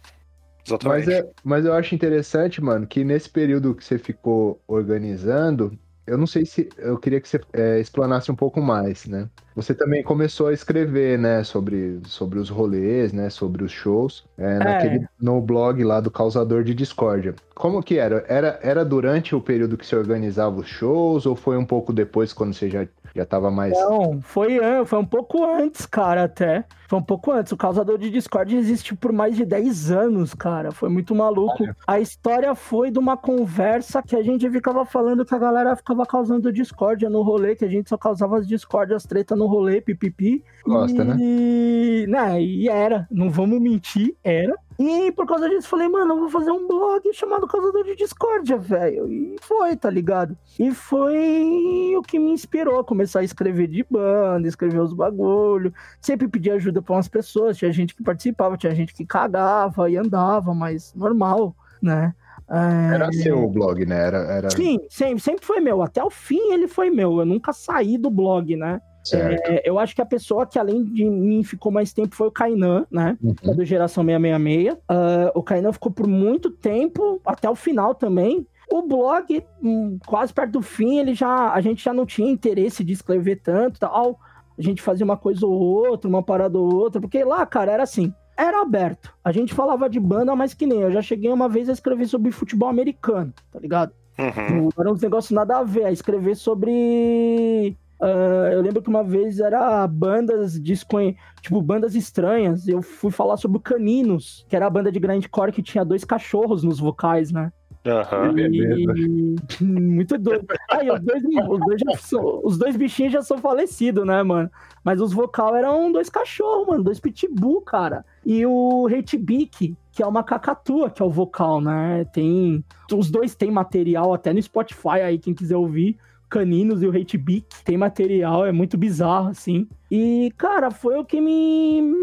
[0.65, 1.05] Exatamente.
[1.05, 6.17] Mas, é, mas eu acho interessante, mano, que nesse período que você ficou organizando, eu
[6.17, 9.29] não sei se eu queria que você é, explanasse um pouco mais, né?
[9.55, 14.57] Você também começou a escrever, né, sobre, sobre os rolês, né, sobre os shows, é,
[14.57, 15.07] naquele, é.
[15.19, 17.35] no blog lá do Causador de Discórdia.
[17.53, 18.25] Como que era?
[18.27, 18.59] era?
[18.63, 22.53] Era durante o período que você organizava os shows ou foi um pouco depois, quando
[22.53, 23.73] você já, já tava mais...
[23.73, 26.63] Não, foi, foi um pouco antes, cara, até.
[26.91, 27.53] Foi um pouco antes.
[27.53, 30.73] O Causador de Discord existe por mais de 10 anos, cara.
[30.73, 31.63] Foi muito maluco.
[31.87, 36.05] A história foi de uma conversa que a gente ficava falando que a galera ficava
[36.05, 40.43] causando discórdia no rolê, que a gente só causava as discórdias, treta no rolê, pipipi.
[40.65, 41.15] Gosta, né?
[41.17, 42.05] e...
[42.09, 42.21] né?
[42.21, 44.53] Não, e era, não vamos mentir, era.
[44.83, 48.57] E por causa disso, falei, mano, eu vou fazer um blog chamado Causador de Discórdia,
[48.57, 49.07] velho.
[49.07, 50.35] E foi, tá ligado?
[50.59, 55.71] E foi o que me inspirou a começar a escrever de banda, escrever os bagulho.
[56.01, 57.57] Sempre pedir ajuda pra umas pessoas.
[57.57, 62.13] Tinha gente que participava, tinha gente que cagava e andava, mas normal, né?
[62.49, 62.95] É...
[62.95, 64.07] Era seu o blog, né?
[64.07, 64.49] Era, era...
[64.49, 65.81] Sim, sempre, sempre foi meu.
[65.81, 67.19] Até o fim ele foi meu.
[67.19, 68.81] Eu nunca saí do blog, né?
[69.13, 72.31] É, eu acho que a pessoa que além de mim ficou mais tempo foi o
[72.31, 73.17] Kainan, né?
[73.21, 73.33] Uhum.
[73.43, 74.73] É do Geração 666.
[74.75, 78.45] Uh, o Kainan ficou por muito tempo, até o final também.
[78.71, 82.83] O blog, hum, quase perto do fim, ele já, a gente já não tinha interesse
[82.83, 84.19] de escrever tanto tal.
[84.57, 87.83] A gente fazia uma coisa ou outra, uma parada ou outra, porque lá, cara, era
[87.83, 89.13] assim era aberto.
[89.23, 92.07] A gente falava de banda, mas que nem eu já cheguei uma vez a escrever
[92.07, 93.93] sobre futebol americano, tá ligado?
[94.17, 94.69] Uhum.
[94.77, 97.77] Era uns negócios nada a ver, a escrever sobre.
[97.99, 101.15] Uh, eu lembro que uma vez era bandas desconhe...
[101.41, 102.67] tipo bandas estranhas.
[102.67, 106.03] Eu fui falar sobre o Caninos, que era a banda de grindcore que tinha dois
[106.03, 107.51] cachorros nos vocais, né?
[107.83, 108.37] Uhum.
[108.37, 109.63] E...
[109.63, 110.45] Muito doido.
[110.69, 112.41] Aí, os dois, os, dois são...
[112.43, 114.49] os dois bichinhos já são falecidos, né, mano?
[114.83, 118.05] Mas os vocal eram dois cachorros, mano, dois pitbull, cara.
[118.25, 122.05] E o Hate Beak, que é uma cacatua, que é o vocal, né?
[122.13, 122.63] Tem.
[122.93, 125.97] Os dois têm material até no Spotify aí, quem quiser ouvir.
[126.29, 127.45] Caninos e o Hate Beak.
[127.65, 129.67] Tem material, é muito bizarro, assim.
[129.89, 131.99] E, cara, foi o que me.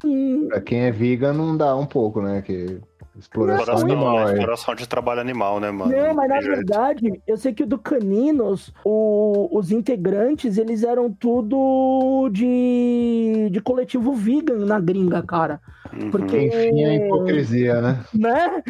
[0.49, 2.43] Pra quem é vegan, não dá um pouco, né?
[2.43, 2.79] Que
[3.19, 4.31] Exploração Exploração, animal, né?
[4.31, 4.35] é.
[4.35, 5.91] exploração de trabalho animal, né, mano?
[5.95, 11.11] Não, mas na verdade, eu sei que o do Caninos, o- os integrantes, eles eram
[11.11, 15.61] tudo de, de coletivo vegan na gringa, cara.
[15.93, 16.11] Uhum.
[16.11, 18.05] Porque- Enfim, a hipocrisia, né?
[18.15, 18.63] Né?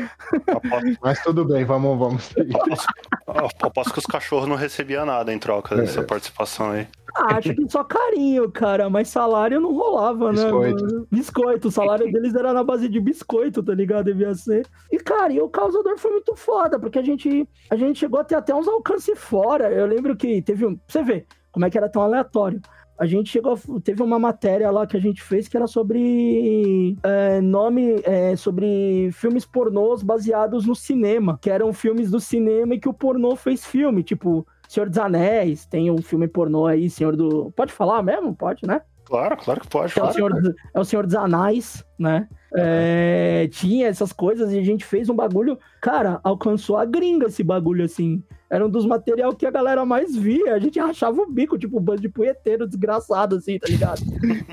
[0.48, 2.56] Aposto, Mas tudo bem, vamos, vamos seguir.
[3.26, 6.86] aposto que os cachorros não recebiam nada em troca dessa participação aí.
[7.16, 10.42] Ah, Acho que só carinho, cara, mas salário não rolava, né?
[10.44, 10.84] Biscoito.
[10.84, 11.06] mano?
[11.10, 11.68] Biscoito.
[11.68, 14.04] O salário deles era na base de biscoito, tá ligado?
[14.06, 14.66] Devia ser.
[14.92, 18.24] E, cara, e o causador foi muito foda, porque a gente, a gente chegou a
[18.24, 19.72] ter até uns alcances fora.
[19.72, 20.78] Eu lembro que teve um.
[20.86, 22.60] Você vê como é que era tão aleatório.
[22.98, 23.52] A gente chegou.
[23.54, 28.00] a- Teve uma matéria lá que a gente fez que era sobre é, nome.
[28.04, 31.38] é, sobre filmes pornôs baseados no cinema.
[31.40, 34.02] Que eram filmes do cinema e que o pornô fez filme.
[34.02, 37.50] Tipo, Senhor dos Anéis, tem um filme pornô aí, Senhor do.
[37.56, 38.34] Pode falar mesmo?
[38.36, 38.82] Pode, né?
[39.04, 39.92] Claro, claro que pode.
[39.92, 40.12] É o Claro.
[40.14, 42.28] Senhor, dos- é o Senhor dos Anais, né?
[42.54, 45.58] É, tinha essas coisas e a gente fez um bagulho.
[45.80, 48.22] Cara, alcançou a gringa esse bagulho assim.
[48.50, 50.54] Era um dos material que a galera mais via.
[50.54, 54.00] A gente rachava o bico, tipo, um bando de punheteiro desgraçado, assim, tá ligado?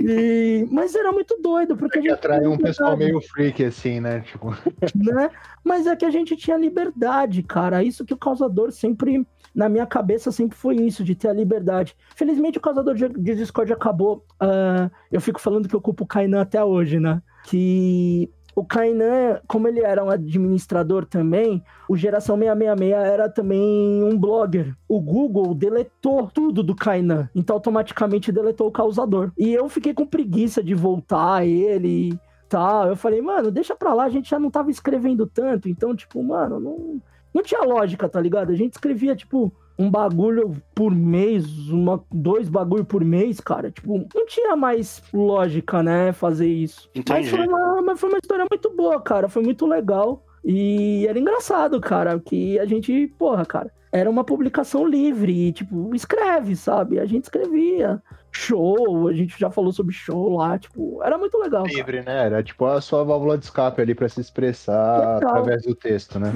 [0.02, 0.68] E...
[0.70, 2.18] Mas era muito doido, porque a Que gente.
[2.18, 4.20] atrai um pessoal meio freak, assim, né?
[4.22, 4.50] Tipo,
[4.96, 5.30] né?
[5.64, 7.84] Mas é que a gente tinha liberdade, cara.
[7.84, 9.26] Isso que o causador sempre.
[9.56, 11.96] Na minha cabeça sempre foi isso, de ter a liberdade.
[12.16, 14.26] Felizmente o causador de, Discord acabou.
[14.40, 17.22] ah, eu fico falando que eu culpo o Kainan até hoje, né?
[17.46, 24.18] Que o Kainan, como ele era um administrador também, o Geração 666 era também um
[24.18, 24.74] blogger.
[24.88, 29.32] O Google deletou tudo do Kainan, então automaticamente deletou o causador.
[29.38, 32.88] E eu fiquei com preguiça de voltar ele e tal.
[32.88, 36.24] Eu falei, mano, deixa pra lá, a gente já não tava escrevendo tanto, então, tipo,
[36.24, 37.02] mano, não,
[37.36, 38.50] não tinha lógica, tá ligado?
[38.50, 43.70] A gente escrevia, tipo, um bagulho por mês, uma, dois bagulho por mês, cara.
[43.70, 46.90] Tipo, não tinha mais lógica, né, fazer isso.
[46.96, 47.30] Mas Entendi.
[47.30, 49.28] foi, uma, mas foi uma história muito boa, cara.
[49.28, 50.24] Foi muito legal.
[50.46, 55.94] E era engraçado, cara, que a gente, porra, cara, era uma publicação livre, e, tipo,
[55.94, 57.00] escreve, sabe?
[57.00, 58.02] A gente escrevia.
[58.38, 61.64] Show, a gente já falou sobre show lá, tipo, era muito legal.
[61.64, 61.74] cara.
[61.76, 62.26] livre, né?
[62.26, 65.30] Era tipo a sua válvula de escape ali pra se expressar Total.
[65.30, 66.34] através do texto, né?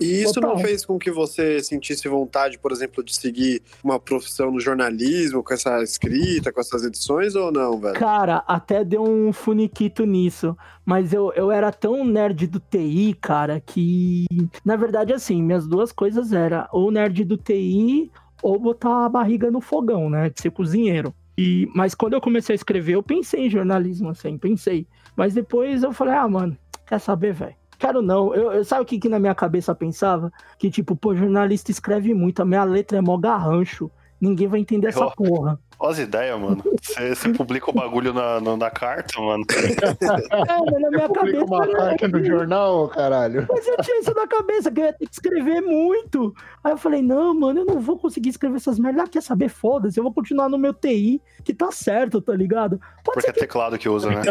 [0.00, 0.64] E isso não Total.
[0.64, 5.54] fez com que você sentisse vontade, por exemplo, de seguir uma profissão no jornalismo, com
[5.54, 7.94] essa escrita, com essas edições, ou não, velho?
[7.94, 10.56] Cara, até deu um funiquito nisso.
[10.84, 14.26] Mas eu, eu era tão nerd do TI, cara, que.
[14.64, 18.10] Na verdade, assim, minhas duas coisas eram ou nerd do TI
[18.42, 20.30] ou botar a barriga no fogão, né?
[20.30, 21.14] De ser cozinheiro.
[21.42, 24.86] E, mas quando eu comecei a escrever, eu pensei em jornalismo, assim, pensei.
[25.16, 27.54] Mas depois eu falei, ah, mano, quer saber, velho?
[27.78, 28.34] Quero não.
[28.34, 30.30] Eu, eu- sabe o que, que na minha cabeça pensava?
[30.58, 33.90] Que, tipo, pô, jornalista escreve muito, a minha letra é mó garrancho.
[34.20, 35.58] Ninguém vai entender essa Eu- porra.
[35.82, 36.62] Olha as ideias, mano.
[36.82, 39.44] Você, publica o bagulho na, no- na carta, mano.
[39.50, 41.44] É, na minha cabeça.
[41.44, 43.46] uma carta no jornal, caralho.
[43.48, 46.34] Mas eu tinha isso na cabeça, que eu ia ter que escrever muito.
[46.62, 49.04] Aí eu falei, não, mano, eu não vou conseguir escrever essas merdas.
[49.04, 49.48] Ah, quer saber?
[49.48, 52.78] Foda-se, eu vou continuar no meu TI, que tá certo, tá ligado?
[53.02, 54.20] Pode Porque é teclado que usa, né?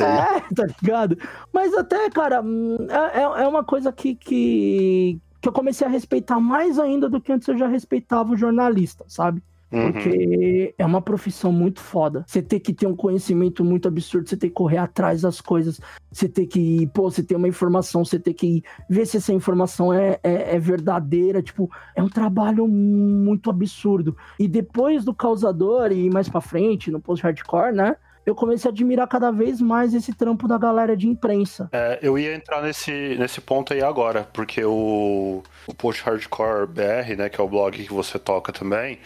[0.00, 1.18] É, tá ligado?
[1.52, 5.90] Mas até, cara, hum, é, é- é uma coisa que, que, que eu comecei a
[5.90, 9.40] respeitar mais ainda do que antes eu já respeitava o jornalista, sabe?
[9.70, 9.92] Uhum.
[9.92, 12.24] Porque é uma profissão muito foda.
[12.26, 15.80] Você tem que ter um conhecimento muito absurdo, você tem que correr atrás das coisas,
[16.10, 19.92] você tem que, pô, você tem uma informação, você tem que ver se essa informação
[19.92, 21.40] é, é, é verdadeira.
[21.40, 24.16] Tipo, é um trabalho muito absurdo.
[24.40, 27.96] E depois do causador e mais pra frente, no post-hardcore, né?
[28.26, 31.68] Eu comecei a admirar cada vez mais esse trampo da galera de imprensa.
[31.72, 37.16] É, eu ia entrar nesse, nesse ponto aí agora, porque o, o Post Hardcore BR,
[37.16, 38.98] né, que é o blog que você toca também,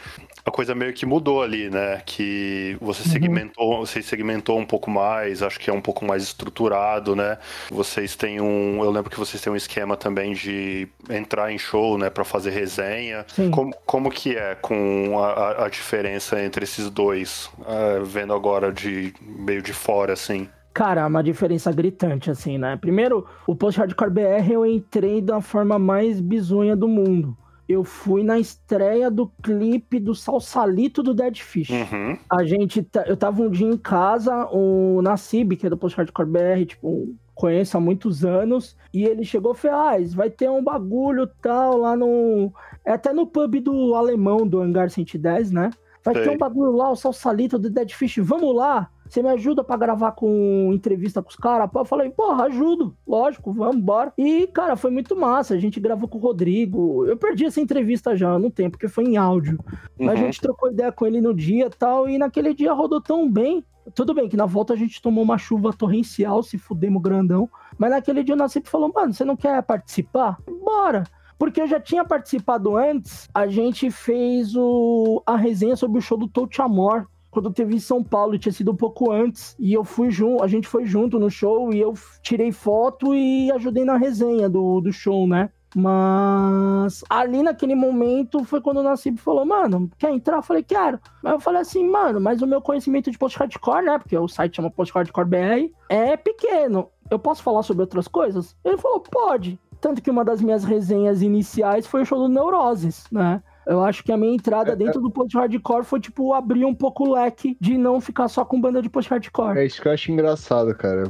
[0.44, 2.02] a coisa meio que mudou ali, né?
[2.06, 7.14] Que você segmentou, você segmentou um pouco mais, acho que é um pouco mais estruturado,
[7.14, 7.38] né?
[7.70, 11.98] Vocês têm um, eu lembro que vocês têm um esquema também de entrar em show,
[11.98, 13.24] né, para fazer resenha.
[13.28, 13.50] Sim.
[13.50, 19.12] Como, como que é com a, a- diferença entre esses dois, é, vendo agora de
[19.22, 20.48] meio de fora, assim?
[20.72, 22.76] Cara, uma diferença gritante, assim, né?
[22.80, 27.36] Primeiro, o post-hardcore BR eu entrei da forma mais bizonha do mundo.
[27.70, 31.70] Eu fui na estreia do clipe do Salsalito do Dead Fish.
[31.70, 32.18] Uhum.
[32.28, 35.96] A gente, tá- eu tava um dia em casa, o Nassib, que é do Post
[35.96, 40.50] Hardcore BR, tipo, conheço há muitos anos, e ele chegou e falou, ah, vai ter
[40.50, 42.52] um bagulho tal lá no...
[42.84, 45.70] É até no pub do alemão, do Hangar 110, né?
[46.04, 46.24] Vai Sei.
[46.24, 48.90] ter um bagulho lá, o Salsalito do Dead Fish, vamos lá?
[49.10, 51.68] Você me ajuda pra gravar com entrevista com os caras?
[51.74, 54.12] Eu falei, porra, ajudo, lógico, vamos, bora.
[54.16, 55.54] E, cara, foi muito massa.
[55.54, 57.04] A gente gravou com o Rodrigo.
[57.06, 59.58] Eu perdi essa entrevista já no tempo, porque foi em áudio.
[59.98, 60.16] A Uhum.
[60.16, 63.64] gente trocou ideia com ele no dia e tal, e naquele dia rodou tão bem.
[63.96, 67.50] Tudo bem que na volta a gente tomou uma chuva torrencial, se fudemos grandão.
[67.76, 70.38] Mas naquele dia o Nassib falou, mano, você não quer participar?
[70.64, 71.02] Bora!
[71.36, 76.16] Porque eu já tinha participado antes, a gente fez o, a resenha sobre o show
[76.18, 79.84] do Touch Amor, quando teve em São Paulo, tinha sido um pouco antes, e eu
[79.84, 83.96] fui junto, a gente foi junto no show, e eu tirei foto e ajudei na
[83.96, 85.50] resenha do, do show, né?
[85.74, 90.38] Mas ali naquele momento foi quando o Nassib falou, mano, quer entrar?
[90.38, 90.98] Eu falei, quero.
[91.22, 93.98] Mas eu falei assim, mano, mas o meu conhecimento de post-hardcore, né?
[93.98, 96.88] Porque o site chama Post-Hardcore BR, é pequeno.
[97.08, 98.56] Eu posso falar sobre outras coisas?
[98.64, 99.58] Ele falou, pode.
[99.80, 103.42] Tanto que uma das minhas resenhas iniciais foi o show do Neuroses, né?
[103.66, 105.02] Eu acho que a minha entrada é, dentro é.
[105.02, 108.80] do post-hardcore foi, tipo, abrir um pouco o leque de não ficar só com banda
[108.80, 109.58] de post-hardcore.
[109.58, 111.04] É isso que eu acho engraçado, cara.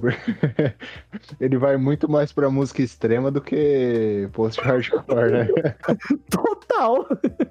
[1.41, 5.49] Ele vai muito mais pra música extrema do que post-hardcore, né?
[6.31, 7.07] Total!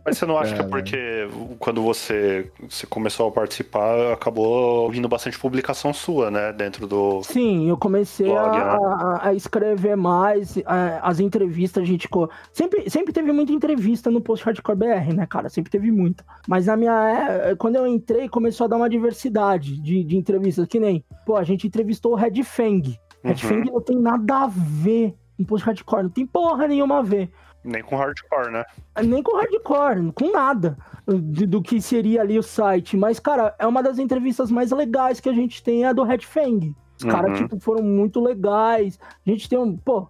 [0.06, 1.28] Mas você não acha é, que é porque
[1.60, 6.52] quando você, você começou a participar, acabou vindo bastante publicação sua, né?
[6.54, 7.24] Dentro do.
[7.24, 8.60] Sim, eu comecei blog, a, né?
[8.60, 12.10] a, a, escrever mais, a, as entrevistas, a gente.
[12.52, 15.50] Sempre, sempre teve muita entrevista no post-hardcore BR, né, cara?
[15.50, 16.24] Sempre teve muita.
[16.48, 17.56] Mas na minha.
[17.58, 21.04] Quando eu entrei, começou a dar uma diversidade de, de entrevistas, que nem.
[21.26, 23.00] Pô, a gente entrevistou o Red Fang.
[23.24, 23.38] Red uhum.
[23.38, 27.30] Fang não tem nada a ver com post-hardcore, não tem porra nenhuma a ver.
[27.64, 28.64] Nem com hardcore, né?
[29.04, 32.96] Nem com hardcore, com nada do, do, que seria ali o site.
[32.96, 36.04] Mas, cara, é uma das entrevistas mais legais que a gente tem, é a do
[36.04, 36.74] Red Fang.
[36.98, 37.12] Os uhum.
[37.12, 39.00] caras, tipo, foram muito legais.
[39.26, 39.76] A gente tem um.
[39.76, 40.08] Pô,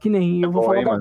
[0.00, 0.42] que nem.
[0.42, 0.98] Eu vou falar da,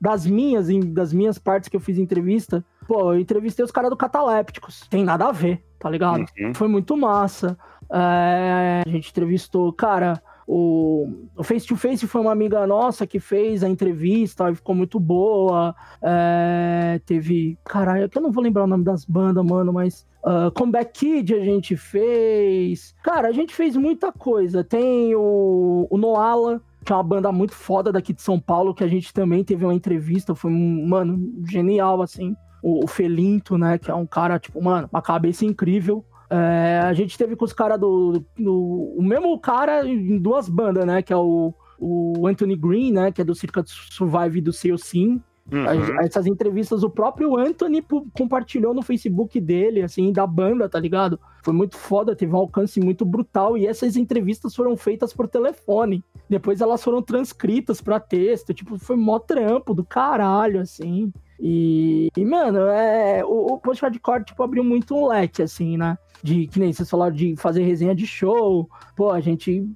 [0.00, 3.96] das minhas, das minhas partes que eu fiz entrevista, pô, eu entrevistei os caras do
[3.96, 4.86] Catalépticos.
[4.88, 6.24] Tem nada a ver, tá ligado?
[6.38, 6.54] Uhum.
[6.54, 7.58] Foi muito massa.
[7.92, 10.22] É, a gente entrevistou, cara,
[10.52, 14.98] o, o Face to Face foi uma amiga nossa que fez a entrevista, ficou muito
[14.98, 15.76] boa.
[16.02, 17.56] É, teve.
[17.64, 20.08] Caralho, que eu não vou lembrar o nome das bandas, mano, mas.
[20.24, 22.94] Uh, Comeback Kid a gente fez.
[23.02, 24.64] Cara, a gente fez muita coisa.
[24.64, 28.84] Tem o, o Noala, que é uma banda muito foda daqui de São Paulo, que
[28.84, 32.34] a gente também teve uma entrevista, foi, mano, genial, assim.
[32.62, 36.04] O, o Felinto, né, que é um cara, tipo, mano, uma cabeça incrível.
[36.28, 40.86] É, a gente teve com os caras do, do, O mesmo cara em duas bandas,
[40.86, 44.78] né, que é o, o Anthony Green, né, que é do Circuit Survive do Seu
[44.78, 45.20] Sim.
[45.52, 46.00] Uhum.
[46.00, 51.18] Essas entrevistas o próprio Anthony compartilhou no Facebook dele, assim, da banda, tá ligado?
[51.42, 53.58] Foi muito foda, teve um alcance muito brutal.
[53.58, 56.04] E essas entrevistas foram feitas por telefone.
[56.30, 58.54] Depois elas foram transcritas para texto.
[58.54, 61.12] Tipo, foi mó trampo do caralho, assim.
[61.40, 65.98] E, e mano, é, o, o Post Hardcore, tipo, abriu muito um leque, assim, né?
[66.22, 68.70] De, que nem vocês falaram de fazer resenha de show.
[68.94, 69.68] Pô, a gente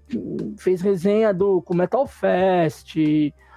[0.57, 2.95] fez resenha do com Metal Fest,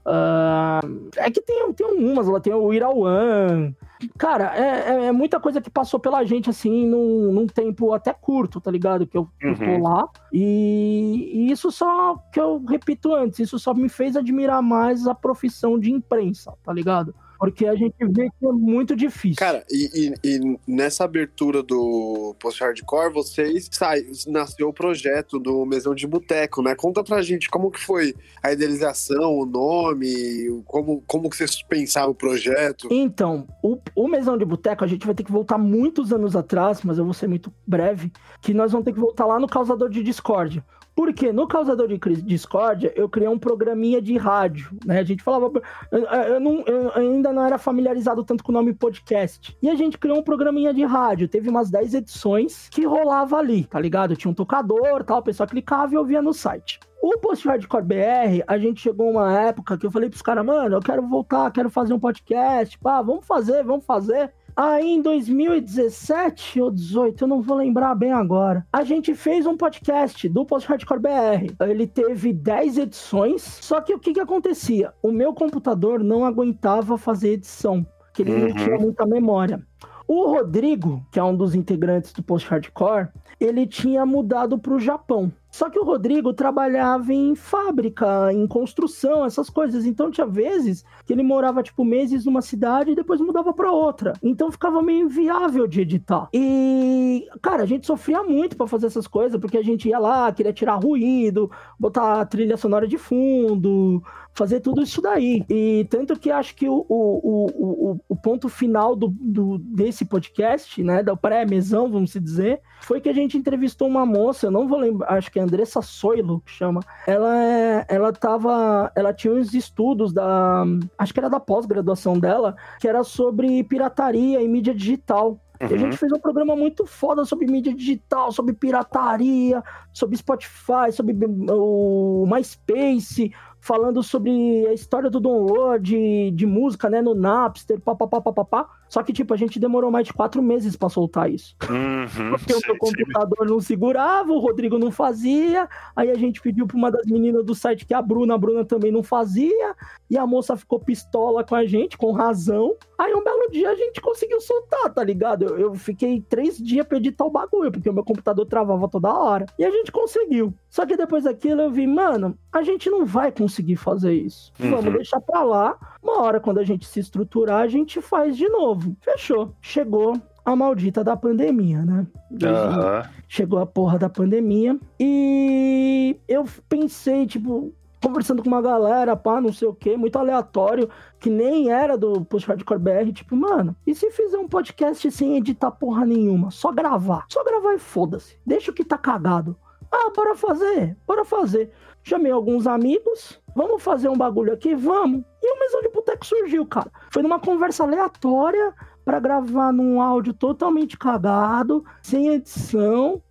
[0.08, 3.76] Uh, é que tem, tem umas, lá tem o Irauan.
[4.18, 8.14] Cara, é, é, é, muita coisa que passou pela gente, assim, num, num tempo até
[8.14, 9.06] curto, tá ligado?
[9.06, 9.56] Que eu, uhum.
[9.56, 10.08] tô lá.
[10.32, 15.14] E, e, isso só, que eu repito antes, isso só me fez admirar mais a
[15.14, 17.14] profissão de imprensa, tá ligado?
[17.40, 19.38] Porque a gente vê que é muito difícil.
[19.38, 25.94] Cara, e, e, e nessa abertura do post-hardcore, vocês sai, nasceu o projeto do Mesão
[25.94, 26.76] de Boteco, né?
[26.76, 32.12] Conta pra gente como que foi a idealização, o nome, como, como que vocês pensaram
[32.12, 32.88] o projeto.
[32.92, 36.82] Então, o, o Mesão de Boteco, a gente vai ter que voltar muitos anos atrás,
[36.84, 38.12] mas eu vou ser muito breve,
[38.42, 40.64] que nós vamos ter que voltar lá no causador de Discord.
[40.98, 44.98] Porque no causador de discórdia, eu criei um programinha de rádio, né?
[44.98, 45.62] A gente falava.
[45.92, 49.56] Eu, não, eu, ainda não era familiarizado tanto com o nome podcast.
[49.62, 51.28] E a gente criou um programinha de rádio.
[51.28, 54.16] Teve umas 10 edições que rolava ali, tá ligado?
[54.16, 56.80] Tinha um tocador tal, o pessoal clicava e ouvia no site.
[57.00, 60.78] O Post Hardcore BR, a gente chegou uma época que eu falei pros caras, mano,
[60.78, 64.34] eu quero voltar, quero fazer um podcast, pá, vamos fazer, vamos fazer.
[64.60, 69.56] Aí em 2017 ou 18, eu não vou lembrar bem agora, a gente fez um
[69.56, 71.54] podcast do Post Hardcore BR.
[71.70, 74.92] Ele teve 10 edições, só que o que que acontecia?
[75.04, 77.86] O meu computador não aguentava fazer edição,
[78.16, 78.48] que ele uhum.
[78.48, 79.62] não tinha muita memória.
[80.08, 84.80] O Rodrigo, que é um dos integrantes do Post Hardcore, ele tinha mudado para o
[84.80, 85.32] Japão.
[85.50, 89.86] Só que o Rodrigo trabalhava em fábrica, em construção, essas coisas.
[89.86, 94.14] Então tinha vezes que ele morava tipo meses numa cidade e depois mudava para outra.
[94.22, 96.30] Então ficava meio inviável de editar.
[96.34, 100.32] E cara, a gente sofria muito para fazer essas coisas, porque a gente ia lá,
[100.32, 104.04] queria tirar ruído, botar trilha sonora de fundo,
[104.38, 105.44] fazer tudo isso daí.
[105.50, 110.84] E tanto que acho que o, o, o, o, ponto final do, do, desse podcast,
[110.84, 114.80] né, da pré-mesão, vamos dizer, foi que a gente entrevistou uma moça, eu não vou
[114.80, 116.82] lembrar, acho que é Andressa Soilo, que chama.
[117.06, 120.64] Ela é, ela tava, ela tinha uns estudos da,
[120.98, 125.40] acho que era da pós-graduação dela, que era sobre pirataria e mídia digital.
[125.60, 125.68] Uhum.
[125.70, 130.92] E a gente fez um programa muito foda sobre mídia digital, sobre pirataria, sobre Spotify,
[130.92, 131.16] sobre
[131.50, 133.32] o MySpace,
[133.68, 134.32] falando sobre
[134.66, 138.70] a história do download de, de música, né, no Napster, papapá, papapá.
[138.90, 141.54] Só que, tipo, a gente demorou mais de quatro meses para soltar isso.
[141.70, 145.68] Uhum, Porque o meu computador não segurava, o Rodrigo não fazia.
[145.94, 148.38] Aí a gente pediu pra uma das meninas do site, que é a Bruna, a
[148.38, 149.76] Bruna também não fazia.
[150.10, 152.76] E a moça ficou pistola com a gente, com razão.
[152.98, 155.44] Aí um belo dia a gente conseguiu soltar, tá ligado?
[155.44, 159.14] Eu, eu fiquei três dias pra editar o bagulho, porque o meu computador travava toda
[159.14, 159.46] hora.
[159.60, 160.54] E a gente conseguiu.
[160.70, 164.52] Só que depois daquilo eu vi, mano, a gente não vai conseguir fazer isso.
[164.60, 164.72] Uhum.
[164.72, 165.78] Vamos deixar pra lá.
[166.02, 168.96] Uma hora, quando a gente se estruturar, a gente faz de novo.
[169.02, 169.54] Fechou.
[169.62, 172.08] Chegou a maldita da pandemia, né?
[172.32, 173.10] Uhum.
[173.28, 174.80] Chegou a porra da pandemia.
[175.00, 180.90] E eu pensei, tipo, conversando com uma galera, pá, não sei o que, muito aleatório,
[181.20, 185.36] que nem era do Push Hardcore BR, tipo, mano, e se fizer um podcast sem
[185.36, 186.52] editar porra nenhuma?
[186.52, 187.26] Só gravar.
[187.30, 188.38] Só gravar e foda-se.
[188.46, 189.56] Deixa o que tá cagado.
[189.92, 191.72] Ah, bora fazer, bora fazer.
[192.04, 194.76] Chamei alguns amigos, vamos fazer um bagulho aqui?
[194.76, 195.24] Vamos.
[195.42, 196.92] E o Mesão de Boteco surgiu, cara.
[197.12, 203.22] Foi numa conversa aleatória para gravar num áudio totalmente cagado, sem edição.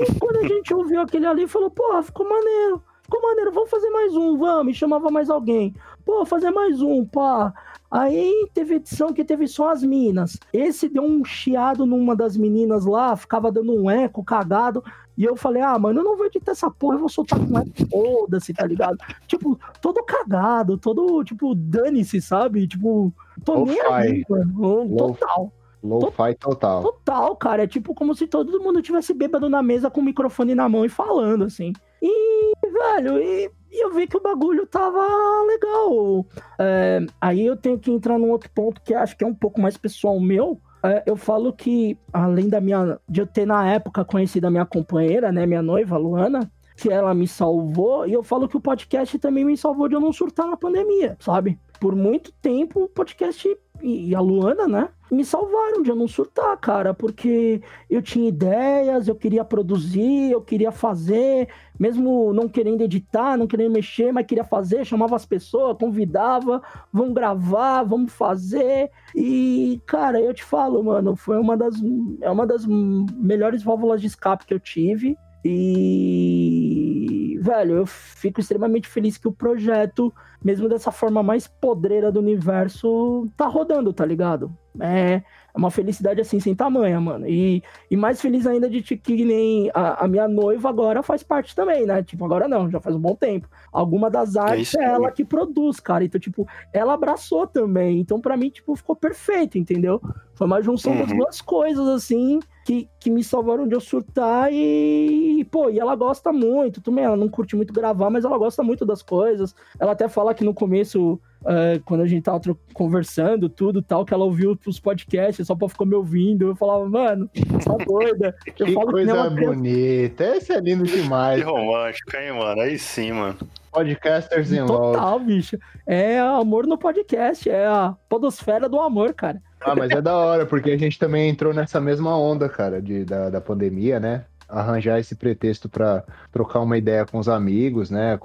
[0.00, 2.82] E quando a gente ouviu aquele ali, falou, pô, ficou maneiro.
[3.02, 4.74] Ficou maneiro, vamos fazer mais um, vamos.
[4.74, 5.74] E chamava mais alguém.
[6.04, 7.52] Pô, fazer mais um, pá.
[7.90, 10.38] Aí teve edição que teve só as minas.
[10.52, 14.82] Esse deu um chiado numa das meninas lá, ficava dando um eco cagado.
[15.16, 17.56] E eu falei, ah, mano, eu não vou editar essa porra, eu vou soltar com
[17.56, 18.96] ela foda-se, tá ligado?
[19.26, 22.66] tipo, todo cagado, todo, tipo, dane-se, sabe?
[22.66, 23.12] Tipo,
[23.44, 24.96] tô nem aí, mano.
[24.96, 25.52] Total.
[25.82, 26.82] Low-fi total.
[26.82, 27.64] Total, cara.
[27.64, 30.84] É tipo como se todo mundo tivesse bêbado na mesa com o microfone na mão
[30.84, 31.74] e falando, assim.
[32.00, 35.04] E, velho, e e eu vi que o bagulho tava
[35.48, 36.24] legal.
[36.60, 39.60] É, aí eu tenho que entrar num outro ponto que acho que é um pouco
[39.60, 40.60] mais pessoal meu.
[40.84, 43.00] É, eu falo que, além da minha.
[43.08, 47.14] de eu ter na época conhecido a minha companheira, né, minha noiva, Luana, que ela
[47.14, 50.46] me salvou, e eu falo que o podcast também me salvou de eu não surtar
[50.46, 51.58] na pandemia, sabe?
[51.80, 54.88] Por muito tempo o podcast e a Luana, né?
[55.10, 57.60] Me salvaram de eu não surtar, cara, porque
[57.90, 61.48] eu tinha ideias, eu queria produzir, eu queria fazer,
[61.78, 66.62] mesmo não querendo editar, não querendo mexer, mas queria fazer, chamava as pessoas, convidava,
[66.92, 68.90] vamos gravar, vamos fazer.
[69.14, 71.74] E, cara, eu te falo, mano, foi uma das,
[72.22, 75.16] é uma das melhores válvulas de escape que eu tive.
[75.44, 80.10] E, velho, eu fico extremamente feliz que o projeto,
[80.42, 84.56] mesmo dessa forma mais podreira do universo, tá rodando, tá ligado?
[84.80, 85.22] É, é
[85.54, 87.28] uma felicidade assim, sem tamanha, mano.
[87.28, 91.54] E, e mais feliz ainda de que nem a, a, minha noiva agora faz parte
[91.54, 92.02] também, né?
[92.02, 93.46] Tipo, agora não, já faz um bom tempo.
[93.70, 96.04] Alguma das artes é, é ela que produz, cara.
[96.04, 98.00] Então, tipo, ela abraçou também.
[98.00, 100.00] Então, para mim, tipo, ficou perfeito, entendeu?
[100.34, 101.00] Foi uma junção uhum.
[101.00, 105.94] das duas coisas, assim, que, que me salvaram de eu surtar e, pô, e ela
[105.94, 107.04] gosta muito também.
[107.04, 109.54] Ela não curte muito gravar, mas ela gosta muito das coisas.
[109.78, 112.40] Ela até fala que no começo uh, quando a gente tava
[112.72, 116.48] conversando, tudo tal, que ela ouviu os podcasts, só pra ficar me ouvindo.
[116.48, 117.28] Eu falava, mano,
[117.64, 118.34] tá doida.
[118.46, 120.24] Eu que falo coisa que bonita.
[120.36, 121.40] Esse é lindo demais.
[121.40, 122.62] Que romântico, hein, mano?
[122.62, 123.36] Aí sim, mano.
[123.70, 125.24] Podcasters em Total, love.
[125.24, 125.58] bicho.
[125.86, 129.42] É amor no podcast, é a podosfera do amor, cara.
[129.64, 133.04] Ah, mas é da hora, porque a gente também entrou nessa mesma onda, cara, de,
[133.04, 134.24] da, da pandemia, né?
[134.48, 138.18] Arranjar esse pretexto para trocar uma ideia com os amigos, né?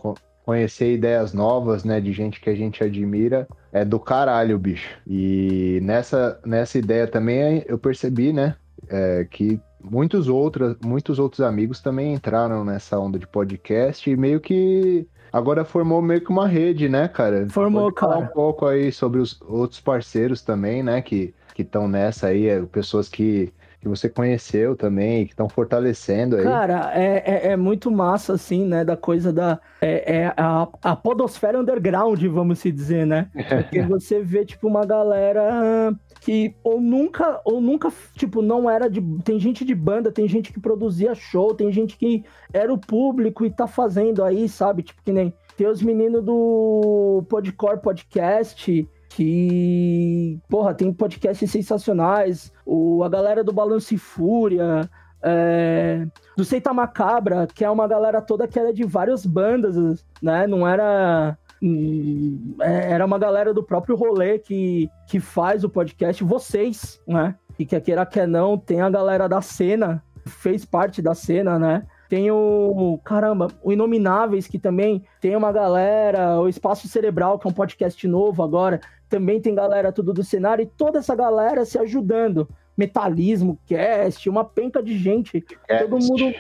[0.49, 4.97] conhecer ideias novas, né, de gente que a gente admira, é do caralho, bicho.
[5.05, 8.55] E nessa, nessa ideia também eu percebi, né,
[8.89, 14.39] é, que muitos outros, muitos outros amigos também entraram nessa onda de podcast e meio
[14.39, 17.47] que agora formou meio que uma rede, né, cara?
[17.49, 18.25] Formou, Pode falar cara.
[18.25, 22.61] um pouco aí sobre os outros parceiros também, né, que que estão nessa aí, é,
[22.61, 26.43] pessoas que que você conheceu também, que estão fortalecendo aí.
[26.43, 28.83] Cara, é, é, é, muito massa, assim, né?
[28.83, 29.59] Da coisa da.
[29.81, 33.29] É, é a, a podosfera underground, vamos se dizer, né?
[33.47, 39.01] Porque você vê, tipo, uma galera que ou nunca, ou nunca, tipo, não era de.
[39.23, 43.45] Tem gente de banda, tem gente que produzia show, tem gente que era o público
[43.45, 44.83] e tá fazendo aí, sabe?
[44.83, 45.33] Tipo, que nem.
[45.55, 48.87] Tem os meninos do Podcore Podcast
[49.19, 54.89] que, porra, tem podcasts sensacionais, o, a galera do Balanço e Fúria,
[55.21, 56.07] é,
[56.37, 60.47] do Seita Macabra, que é uma galera toda que era de várias bandas, né?
[60.47, 61.37] Não era.
[61.61, 67.35] Hum, é, era uma galera do próprio rolê que, que faz o podcast, vocês, né?
[67.59, 71.85] E que queira que não, tem a galera da cena, fez parte da cena, né?
[72.09, 72.99] Tem o.
[73.05, 76.41] Caramba, o Inomináveis, que também tem uma galera.
[76.41, 78.81] O Espaço Cerebral, que é um podcast novo agora.
[79.07, 80.63] Também tem galera tudo do cenário.
[80.63, 82.49] E toda essa galera se ajudando.
[82.75, 85.41] Metalismo Cast, uma penca de gente.
[85.41, 86.33] Cast, todo mundo.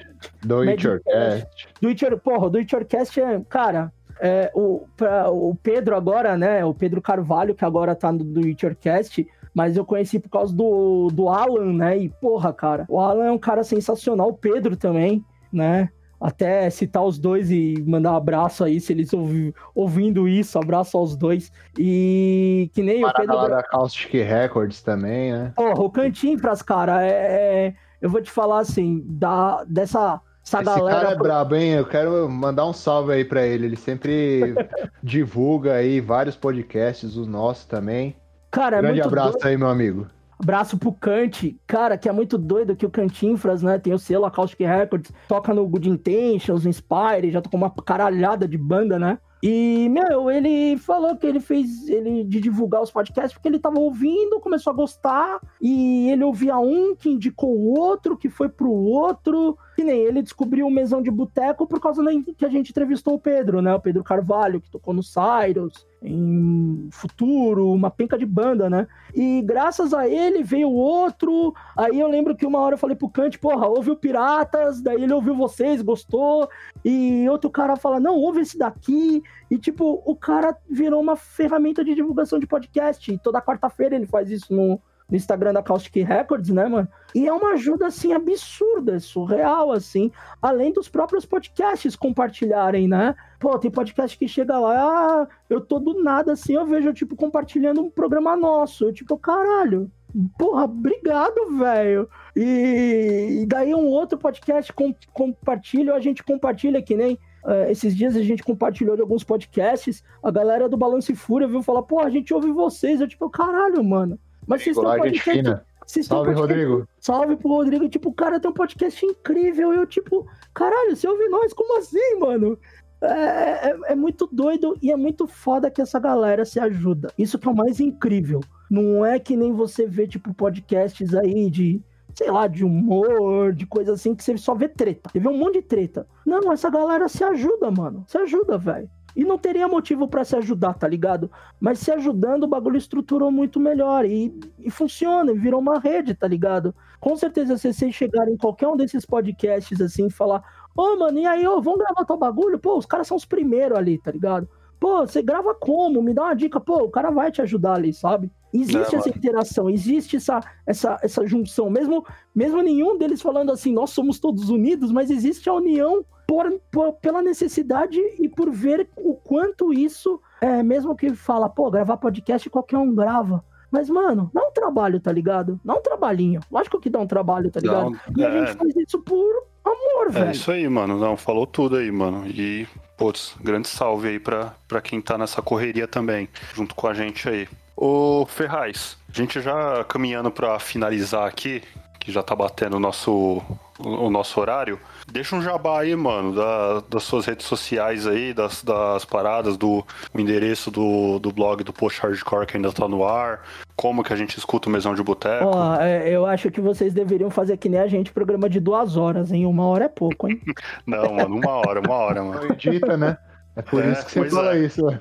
[0.43, 1.67] Do It Your Cast.
[1.79, 3.41] Do It Your, porra, do It Your Cast é.
[3.47, 6.65] Cara, é, o, pra, o Pedro agora, né?
[6.65, 10.29] O Pedro Carvalho, que agora tá no do It Your Cast, mas eu conheci por
[10.29, 11.97] causa do, do Alan, né?
[11.97, 15.89] E porra, cara, o Alan é um cara sensacional, o Pedro também, né?
[16.21, 20.97] Até citar os dois e mandar um abraço aí, se eles ouvi, ouvindo isso, abraço
[20.97, 21.49] aos dois.
[21.77, 23.35] E que nem Parada o Pedro.
[23.37, 25.53] lá da Caustic Records também, né?
[25.55, 30.57] Porra, o Cantinho pras cara, é, é- eu vou te falar assim, da, dessa essa
[30.57, 30.99] Esse galera.
[31.01, 31.73] cara é brabo, hein?
[31.73, 33.65] Eu quero mandar um salve aí pra ele.
[33.67, 34.55] Ele sempre
[35.03, 38.15] divulga aí vários podcasts, os nossos também.
[38.51, 39.45] cara, é Grande muito abraço doido.
[39.45, 40.07] aí, meu amigo.
[40.41, 43.77] Abraço pro Kant, cara, que é muito doido que o Cantinfras, né?
[43.77, 48.57] Tem o selo Acoustic Records, toca no Good Intentions, Inspire, já tocou uma caralhada de
[48.57, 49.19] banda, né?
[49.41, 53.79] E, meu, ele falou que ele fez ele de divulgar os podcasts porque ele tava
[53.79, 58.71] ouvindo, começou a gostar, e ele ouvia um que indicou o outro, que foi pro
[58.71, 59.57] outro.
[59.75, 63.13] Que nem ele descobriu o Mesão de Boteco por causa da- que a gente entrevistou
[63.13, 63.73] o Pedro, né?
[63.73, 68.87] O Pedro Carvalho, que tocou no Cyrus, em Futuro, uma penca de banda, né?
[69.15, 71.53] E graças a ele veio outro.
[71.77, 75.01] Aí eu lembro que uma hora eu falei pro Kant, porra, ouve o Piratas, daí
[75.01, 76.49] ele ouviu vocês, gostou.
[76.83, 79.23] E outro cara fala, não, ouve esse daqui.
[79.49, 83.11] E tipo, o cara virou uma ferramenta de divulgação de podcast.
[83.11, 86.87] E toda quarta-feira ele faz isso no, no Instagram da Caustic Records, né, mano?
[87.15, 90.11] E é uma ajuda, assim, absurda, surreal, assim.
[90.41, 93.15] Além dos próprios podcasts compartilharem, né?
[93.39, 97.15] Pô, tem podcast que chega lá, ah, eu tô do nada, assim, eu vejo, tipo,
[97.15, 98.85] compartilhando um programa nosso.
[98.85, 99.91] Eu, tipo, caralho,
[100.37, 102.07] porra, obrigado, velho.
[102.35, 107.95] E, e daí um outro podcast com, compartilha, a gente compartilha, que nem eh, esses
[107.95, 111.83] dias a gente compartilhou de alguns podcasts, a galera do Balanço e Fúria viu falar,
[111.83, 113.01] pô, a gente ouve vocês.
[113.01, 114.19] Eu, tipo, caralho, mano.
[114.47, 116.87] Mas vocês gente podcast vocês um Salve, podcast- Rodrigo.
[116.99, 117.89] Salve pro Rodrigo.
[117.89, 119.73] Tipo, o cara tem um podcast incrível.
[119.73, 121.53] Eu, tipo, caralho, você ouve nós?
[121.53, 122.57] Como assim, mano?
[123.01, 127.11] É, é- é muito doido e é muito foda que essa galera se ajuda.
[127.17, 128.41] Isso que é o mais incrível.
[128.69, 131.81] Não é que nem você vê, tipo, podcasts aí de,
[132.13, 135.09] sei lá, de humor, de coisa assim, que você só vê treta.
[135.11, 136.07] Você vê um monte de treta.
[136.25, 138.03] Não, essa galera se ajuda, mano.
[138.07, 138.89] Se ajuda, velho.
[139.15, 141.31] E não teria motivo pra se ajudar, tá ligado?
[141.59, 144.05] Mas se ajudando, o bagulho estruturou muito melhor.
[144.05, 146.73] E, e funciona, virou uma rede, tá ligado?
[146.99, 150.43] Com certeza, se vocês chegarem em qualquer um desses podcasts assim e falar,
[150.75, 152.59] ô, mano, e aí, ô, vamos gravar tal bagulho?
[152.59, 154.47] Pô, os caras são os primeiros ali, tá ligado?
[154.79, 156.01] Pô, você grava como?
[156.01, 158.31] Me dá uma dica, pô, o cara vai te ajudar ali, sabe?
[158.53, 163.71] Existe É, essa interação, existe essa, essa, essa junção, mesmo, mesmo nenhum deles falando assim,
[163.71, 168.89] nós somos todos unidos, mas existe a união por, por- pela necessidade e por ver
[168.97, 173.43] o quanto isso, é, mesmo que fala, pô, gravar podcast qualquer um grava.
[173.71, 175.59] Mas, mano, dá um trabalho, tá ligado?
[175.63, 176.39] Dá um trabalhinho.
[176.51, 177.91] Lógico que dá um trabalho, tá ligado?
[177.91, 180.31] Não, E a é, gente faz isso por amor, é velho.
[180.31, 180.97] isso aí, mano.
[180.97, 182.25] Não, falou tudo aí, mano.
[182.27, 186.95] E, putz, grande salve aí pra, pra quem tá nessa correria também, junto com a
[186.95, 187.47] gente aí.
[187.81, 191.63] Ô, Ferraz, a gente já caminhando pra finalizar aqui,
[191.97, 193.41] que já tá batendo o nosso,
[193.79, 194.77] o, nosso horário.
[195.09, 199.85] Deixa um jabá aí, mano, da- das suas redes sociais aí, das, das paradas, do
[200.13, 203.43] o endereço do, do blog do Post Hardcore que ainda tá no ar,
[203.77, 205.45] como que a gente escuta o Mesão de Boteco.
[205.45, 208.97] Ó, é, eu acho que vocês deveriam fazer que nem a gente, programa de duas
[208.97, 209.45] horas, hein?
[209.45, 210.41] Uma hora é pouco, hein?
[210.85, 212.43] Não, mano, uma hora, uma hora, mano.
[212.51, 213.17] Edita, né?
[213.59, 214.59] É por É, isso que você fala é.
[214.59, 214.81] isso.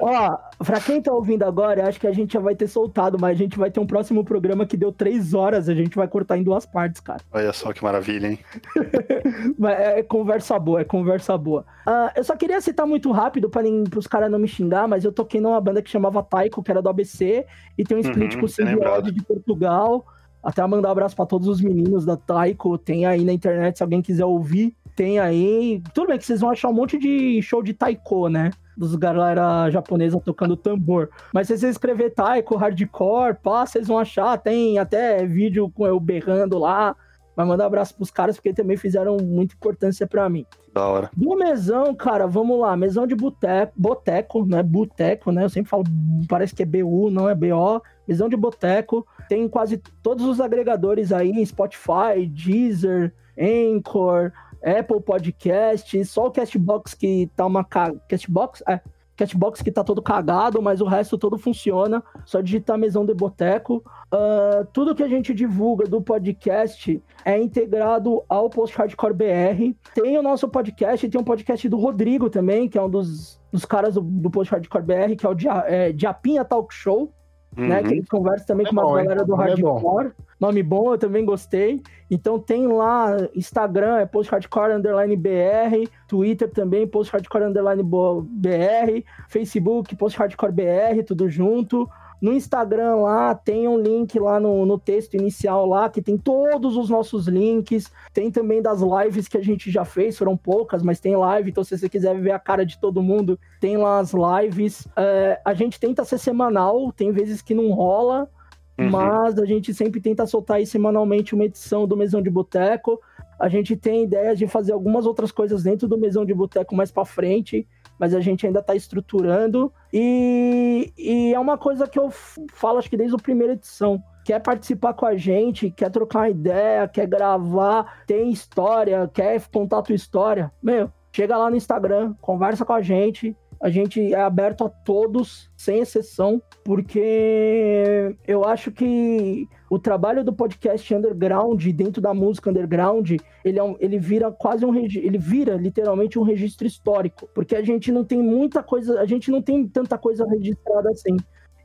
[0.00, 3.16] Ó, pra quem tá ouvindo agora, eu acho que a gente já vai ter soltado,
[3.18, 6.06] mas a gente vai ter um próximo programa que deu três horas, a gente vai
[6.06, 7.20] cortar em duas partes, cara.
[7.32, 8.38] Olha só que maravilha, hein?
[9.58, 11.64] Mas é conversa boa, é conversa boa.
[11.86, 13.64] Ah, eu só queria citar muito rápido para
[13.98, 16.82] os caras não me xingar, mas eu toquei numa banda que chamava Taiko, que era
[16.82, 17.46] do ABC,
[17.78, 18.48] e tem um split Uhum, com o.
[18.48, 20.04] Symbiose de Portugal.
[20.42, 22.76] Até mandar um abraço para todos os meninos da Taiko.
[22.78, 25.82] Tem aí na internet, se alguém quiser ouvir, tem aí.
[25.92, 28.50] Tudo bem que vocês vão achar um monte de show de Taiko, né?
[28.76, 31.10] Dos galera japonesa tocando tambor.
[31.32, 34.38] Mas se você escrever Taiko, hardcore, pá, vocês vão achar.
[34.38, 36.96] Tem até vídeo com eu berrando lá.
[37.36, 40.46] Mas mandar um abraço pros caras, porque também fizeram muita importância para mim.
[40.72, 41.10] Da hora.
[41.14, 42.74] Do mesão, cara, vamos lá.
[42.74, 44.62] Mesão de boteco, boteco, né?
[44.62, 45.44] Boteco, né?
[45.44, 45.84] Eu sempre falo,
[46.26, 47.82] parece que é BU, não é BO.
[48.08, 49.06] Mesão de boteco.
[49.28, 54.32] Tem quase todos os agregadores aí: Spotify, Deezer, Anchor,
[54.66, 56.04] Apple Podcast.
[56.04, 57.64] Só o Castbox que tá uma.
[57.64, 58.62] ca- Castbox?
[58.68, 58.80] É.
[59.16, 62.04] Castbox que tá todo cagado, mas o resto todo funciona.
[62.26, 63.82] Só digitar Mesão de Boteco.
[64.12, 69.74] Ah, tudo que a gente divulga do podcast é integrado ao Post Hardcore BR.
[69.94, 73.64] Tem o nosso podcast, tem um podcast do Rodrigo também, que é um dos, dos
[73.64, 77.10] caras do, do Post Hardcore BR, que é o Dia, é, Diapinha Talk Show.
[77.56, 77.68] uhum.
[77.68, 77.82] né?
[77.82, 80.12] Que eles conversam também é com uma bom, galera do é hardcore.
[80.38, 81.82] Nome bom, eu também gostei.
[82.10, 89.04] Então tem lá Instagram, é Post Hardcore Underline BR, Twitter também, Post Hardcore Underline BR,
[89.28, 91.88] Facebook, Post Hardcore BR, tudo junto.
[92.20, 96.76] No Instagram lá tem um link lá no, no texto inicial lá que tem todos
[96.76, 97.90] os nossos links.
[98.12, 101.50] Tem também das lives que a gente já fez, foram poucas, mas tem live.
[101.50, 104.88] Então, se você quiser ver a cara de todo mundo, tem lá as lives.
[104.96, 108.30] É, a gente tenta ser semanal, tem vezes que não rola,
[108.78, 108.90] uhum.
[108.90, 113.00] mas a gente sempre tenta soltar aí semanalmente uma edição do Mesão de Boteco.
[113.38, 116.90] A gente tem ideias de fazer algumas outras coisas dentro do Mesão de Boteco mais
[116.90, 117.66] para frente
[117.98, 119.72] mas a gente ainda está estruturando.
[119.92, 122.10] E, e é uma coisa que eu
[122.52, 124.02] falo, acho que desde a primeira edição.
[124.24, 129.78] Quer participar com a gente, quer trocar uma ideia, quer gravar, tem história, quer contar
[129.78, 130.52] a tua história.
[130.60, 135.50] Meu, chega lá no Instagram, conversa com a gente, a gente é aberto a todos,
[135.56, 143.12] sem exceção, porque eu acho que o trabalho do podcast underground, dentro da música underground,
[143.44, 147.62] ele, é um, ele vira quase um ele vira literalmente um registro histórico, porque a
[147.62, 151.16] gente não tem muita coisa, a gente não tem tanta coisa registrada assim.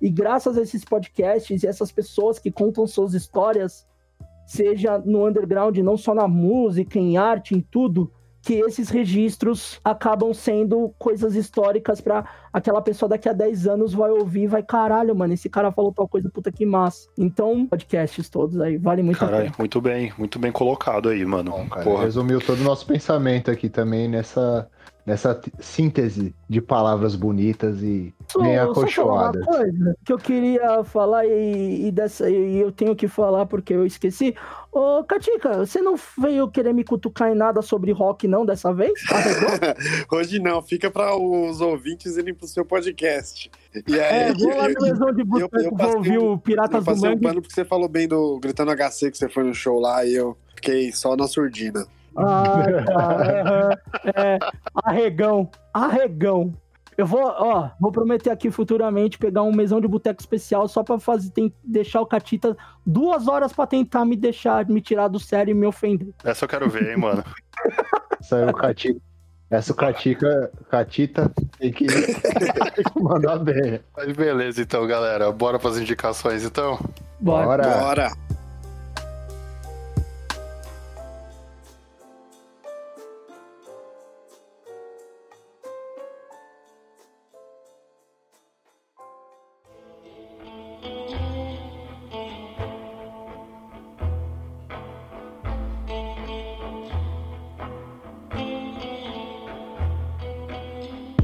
[0.02, 3.86] E graças a esses podcasts e essas pessoas que contam suas histórias,
[4.48, 8.12] seja no underground, não só na música, em arte, em tudo,
[8.42, 14.10] que esses registros acabam sendo coisas históricas para aquela pessoa daqui a 10 anos vai
[14.10, 17.08] ouvir e vai, caralho, mano, esse cara falou tal coisa, puta que massa.
[17.18, 19.56] Então, podcasts todos aí, vale muito Caralho, a pena.
[19.60, 21.52] muito bem, muito bem colocado aí, mano.
[21.52, 22.04] Bom, cara, Porra.
[22.06, 24.68] Resumiu todo o nosso pensamento aqui também nessa
[25.06, 29.42] nessa síntese de palavras bonitas e só, bem acolchoadas.
[29.46, 33.74] Uma coisa que eu queria falar e, e, dessa, e eu tenho que falar porque
[33.74, 34.36] eu esqueci.
[34.72, 38.94] Ô, Katika, você não veio querer me cutucar em nada sobre rock, não, dessa vez?
[40.12, 43.52] Hoje não, fica para os ouvintes irem pro seu podcast.
[43.88, 47.02] E aí, é, vou lá no Lesão de Boteco, vou ouvir o Piratas eu do
[47.02, 47.16] Mangue.
[47.16, 50.06] Um pano porque você falou bem do Gritando HC, que você foi no show lá,
[50.06, 51.86] e eu fiquei só na surdina.
[52.18, 54.40] Ah, cara, é, é,
[54.84, 56.54] arregão, arregão.
[56.98, 61.00] Eu vou, ó, vou prometer aqui futuramente pegar um mesão de boteco especial só pra
[61.00, 62.56] fazer, tem, deixar o Catita
[62.86, 66.10] duas horas pra tentar me deixar, me tirar do sério e me ofender.
[66.24, 67.24] Essa eu quero ver, hein, mano.
[68.22, 69.02] Saiu o Catita.
[69.50, 73.82] Essa o Catica, Catita tem que, tem que mandar bem.
[73.98, 75.30] Mas beleza, então, galera.
[75.30, 76.80] Bora pras indicações, então?
[77.20, 77.46] Bora.
[77.46, 77.80] Bora.
[77.80, 78.12] Bora.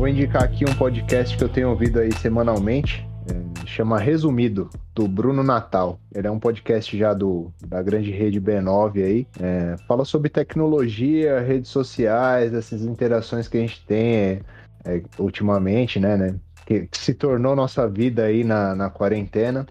[0.08, 5.06] Vou indicar aqui um podcast que eu tenho ouvido aí semanalmente, é, chama Resumido, do
[5.06, 6.00] Bruno Natal.
[6.16, 9.28] Ele é um podcast já do, da grande rede B9 aí.
[9.38, 14.42] É, fala sobre tecnologia, redes sociais, essas interações que a gente tem é,
[14.86, 16.36] é ultimamente, né, né?
[16.66, 19.68] Que, se tornou nossa vida aí na, na quarentena.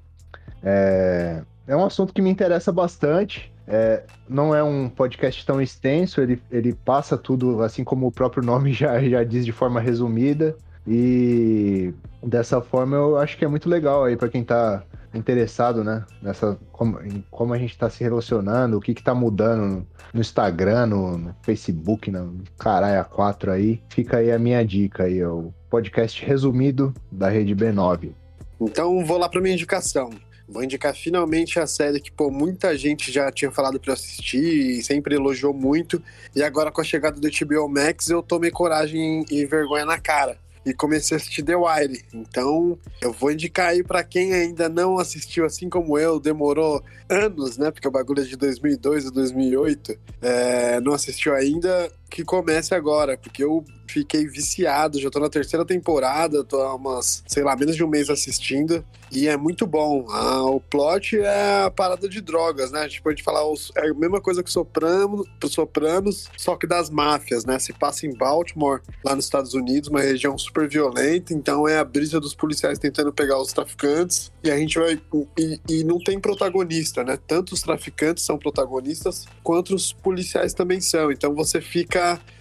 [0.62, 3.50] É, é um assunto que me interessa bastante.
[3.66, 8.42] É, não é um podcast tão extenso, ele, ele passa tudo, assim como o próprio
[8.42, 10.56] nome já, já diz de forma resumida.
[10.86, 11.92] E
[12.22, 16.04] dessa forma eu acho que é muito legal aí para quem está interessado, né?
[16.22, 20.20] Nessa, como, em como a gente está se relacionando, o que está mudando no, no
[20.20, 23.82] Instagram, no, no, Facebook, no caralho A4 aí.
[23.88, 28.12] Fica aí a minha dica aí, o podcast resumido da Rede B9.
[28.60, 30.10] Então vou lá para minha indicação.
[30.48, 34.82] Vou indicar finalmente a série que, pô, muita gente já tinha falado para assistir e
[34.82, 36.00] sempre elogiou muito.
[36.34, 40.38] E agora, com a chegada do HBO Max, eu tomei coragem e vergonha na cara
[40.66, 42.04] e comecei a assistir The Wire.
[42.12, 47.56] Então, eu vou indicar aí para quem ainda não assistiu, assim como eu, demorou anos,
[47.56, 47.70] né?
[47.70, 53.16] Porque o bagulho é de 2002 a 2008, é, não assistiu ainda, que comece agora,
[53.16, 57.76] porque eu fiquei viciado, já tô na terceira temporada, tô há umas, sei lá, menos
[57.76, 60.06] de um mês assistindo, e é muito bom.
[60.10, 62.80] Ah, o plot é a parada de drogas, né?
[62.80, 63.42] A gente pode falar,
[63.76, 67.58] é a mesma coisa que Soprano, Sopranos, só que das máfias, né?
[67.58, 71.84] Se passa em Baltimore, lá nos Estados Unidos, uma região super violenta, então é a
[71.84, 75.00] brisa dos policiais tentando pegar os traficantes, e a gente vai.
[75.38, 77.18] E, e não tem protagonista, né?
[77.26, 81.12] Tanto os traficantes são protagonistas, quanto os policiais também são.
[81.12, 81.95] Então você fica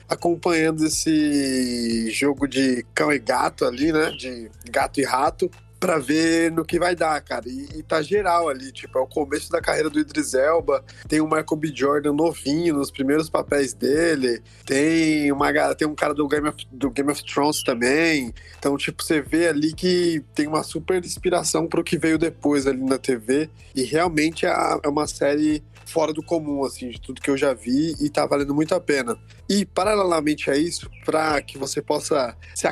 [0.07, 4.11] acompanhando esse jogo de cão e gato ali, né?
[4.11, 5.49] De gato e rato,
[5.79, 7.47] pra ver no que vai dar, cara.
[7.47, 11.21] E, e tá geral ali, tipo, é o começo da carreira do Idris Elba, tem
[11.21, 11.71] o Michael B.
[11.75, 16.89] Jordan novinho nos primeiros papéis dele, tem uma tem um cara do Game of, do
[16.89, 18.33] Game of Thrones também.
[18.57, 22.81] Então, tipo, você vê ali que tem uma super inspiração pro que veio depois ali
[22.81, 23.49] na TV.
[23.75, 24.49] E realmente é,
[24.83, 28.25] é uma série fora do comum, assim, de tudo que eu já vi e tá
[28.25, 29.17] valendo muito a pena.
[29.49, 32.67] E, paralelamente a isso, para que você possa, se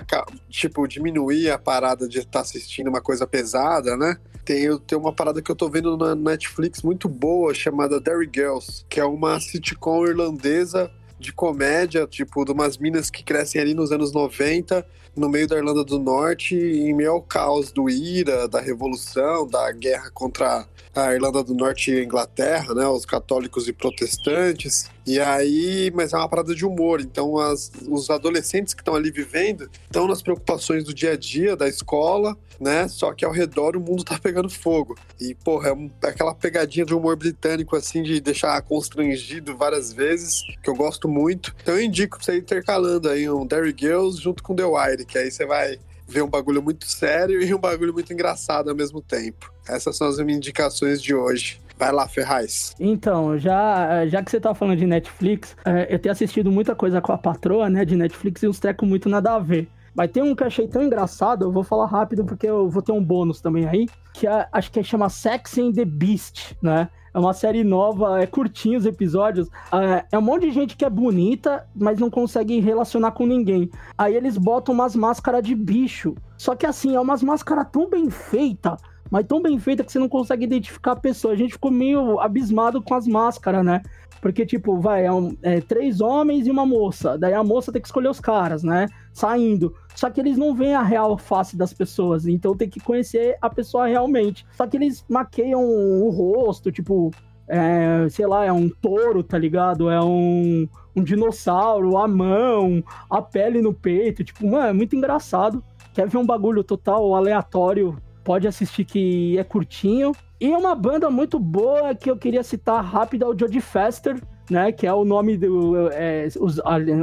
[0.49, 4.17] tipo, diminuir a parada de estar tá assistindo uma coisa pesada, né?
[4.43, 8.85] Tem, tem uma parada que eu tô vendo na Netflix muito boa, chamada Derry Girls,
[8.89, 13.91] que é uma sitcom irlandesa de comédia, tipo, de umas minas que crescem ali nos
[13.91, 14.85] anos 90,
[15.15, 19.71] no meio da Irlanda do Norte, em meio ao caos do IRA, da Revolução, da
[19.71, 22.87] guerra contra a Irlanda do Norte e a Inglaterra, né?
[22.87, 24.89] Os católicos e protestantes.
[25.05, 27.01] E aí, mas é uma parada de humor.
[27.01, 31.55] Então, as, os adolescentes que estão ali vivendo estão nas preocupações do dia a dia,
[31.55, 32.87] da escola, né?
[32.87, 34.95] Só que ao redor o mundo tá pegando fogo.
[35.19, 39.91] E, porra, é, um, é aquela pegadinha de humor britânico, assim, de deixar constrangido várias
[39.91, 41.53] vezes, que eu gosto muito.
[41.61, 45.17] Então, eu indico pra você intercalando aí um Derry Girls junto com The Wire, que
[45.17, 45.77] aí você vai
[46.07, 49.51] ver um bagulho muito sério e um bagulho muito engraçado ao mesmo tempo.
[49.67, 51.61] Essas são as minhas indicações de hoje.
[51.77, 52.73] Vai lá, Ferraz.
[52.79, 57.01] Então, já, já que você tá falando de Netflix, é, eu tenho assistido muita coisa
[57.01, 59.67] com a patroa, né, de Netflix e uns trecos muito nada a ver.
[59.95, 62.81] Mas tem um que eu achei tão engraçado, eu vou falar rápido porque eu vou
[62.81, 66.89] ter um bônus também aí, que é, acho que chama Sex and the Beast, né?
[67.13, 69.47] É uma série nova, é curtinho os episódios.
[69.71, 73.69] É, é um monte de gente que é bonita, mas não consegue relacionar com ninguém.
[73.97, 76.15] Aí eles botam umas máscaras de bicho.
[76.37, 78.79] Só que assim, é umas máscaras tão bem feitas
[79.13, 81.35] mas tão bem feita que você não consegue identificar a pessoa.
[81.35, 83.83] A gente ficou meio abismado com as máscaras, né?
[84.23, 87.17] Porque, tipo, vai, é, um, é, três homens e uma moça.
[87.17, 88.87] Daí a moça tem que escolher os caras, né?
[89.11, 89.75] Saindo.
[89.93, 92.25] Só que eles não veem a real face das pessoas.
[92.25, 94.45] Então tem que conhecer a pessoa realmente.
[94.53, 97.11] Só que eles maqueiam o rosto, tipo,
[97.49, 99.89] é, sei lá, é um touro, tá ligado?
[99.89, 104.23] É um, um dinossauro, a mão, a pele no peito.
[104.23, 105.61] Tipo, mano, é muito engraçado.
[105.93, 107.97] Quer ver um bagulho total aleatório?
[108.23, 110.13] Pode assistir que é curtinho.
[110.39, 114.71] E uma banda muito boa que eu queria citar rápido é o Jodie Foster, né?
[114.71, 115.89] Que é o nome do.
[115.91, 116.27] É,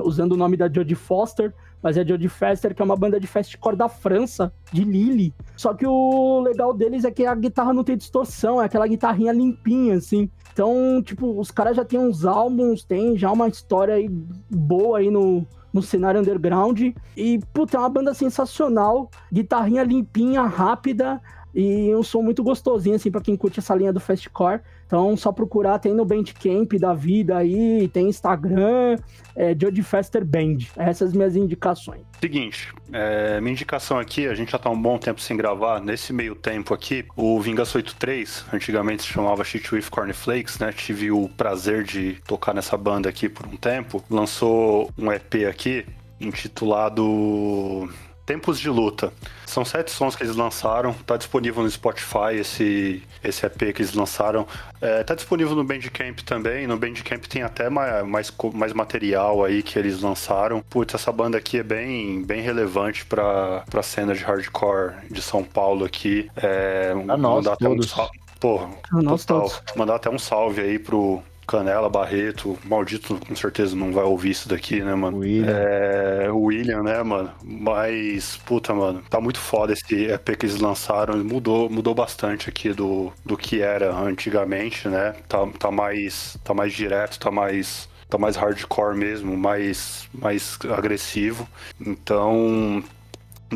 [0.03, 3.27] usando o nome da Jodie Foster, mas é Jodie Foster, que é uma banda de
[3.27, 5.35] fastcore da França, de Lille.
[5.57, 9.33] Só que o legal deles é que a guitarra não tem distorção, é aquela guitarrinha
[9.33, 10.31] limpinha, assim.
[10.53, 14.09] Então, tipo, os caras já têm uns álbuns, tem já uma história aí
[14.51, 16.81] boa aí no, no cenário underground.
[17.17, 21.21] E, puta, é uma banda sensacional, guitarrinha limpinha, rápida.
[21.55, 24.61] E um som muito gostosinho, assim, pra quem curte essa linha do fastcore.
[24.87, 28.97] Então, só procurar, tem no Bandcamp da vida aí, tem Instagram,
[29.37, 30.59] é Jodie Faster Band.
[30.77, 32.03] Essas minhas indicações.
[32.21, 35.81] Seguinte, é, minha indicação aqui, a gente já tá um bom tempo sem gravar.
[35.81, 40.73] Nesse meio tempo aqui, o Vingança 83, antigamente se chamava Shit With Cornflakes, né?
[40.73, 44.03] Tive o prazer de tocar nessa banda aqui por um tempo.
[44.11, 45.87] Lançou um EP aqui,
[46.21, 47.89] intitulado
[48.31, 49.13] Tempos de Luta.
[49.45, 53.93] São sete sons que eles lançaram, tá disponível no Spotify esse, esse EP que eles
[53.93, 54.47] lançaram.
[54.81, 59.65] É, tá disponível no Bandcamp também, no Bandcamp tem até mais, mais, mais material aí
[59.65, 60.63] que eles lançaram.
[60.71, 65.43] Putz, essa banda aqui é bem, bem relevante pra, pra cena de hardcore de São
[65.43, 66.31] Paulo aqui.
[66.37, 67.99] É, a nós todos.
[67.99, 68.07] Um,
[68.39, 68.71] porra,
[69.09, 69.51] total.
[69.75, 71.21] Mandar até um salve aí pro,
[71.51, 75.19] Canela, Barreto, Maldito com certeza não vai ouvir isso daqui, né, mano?
[75.19, 75.51] William.
[75.51, 77.33] É, o William, né, mano?
[77.43, 81.17] Mas, puta, mano, tá muito foda esse EP que eles lançaram.
[81.25, 85.13] Mudou, mudou bastante aqui do, do que era antigamente, né?
[85.29, 91.49] Tá, tá, mais, tá mais direto, tá mais tá mais hardcore mesmo, mais, mais agressivo.
[91.81, 92.83] Então,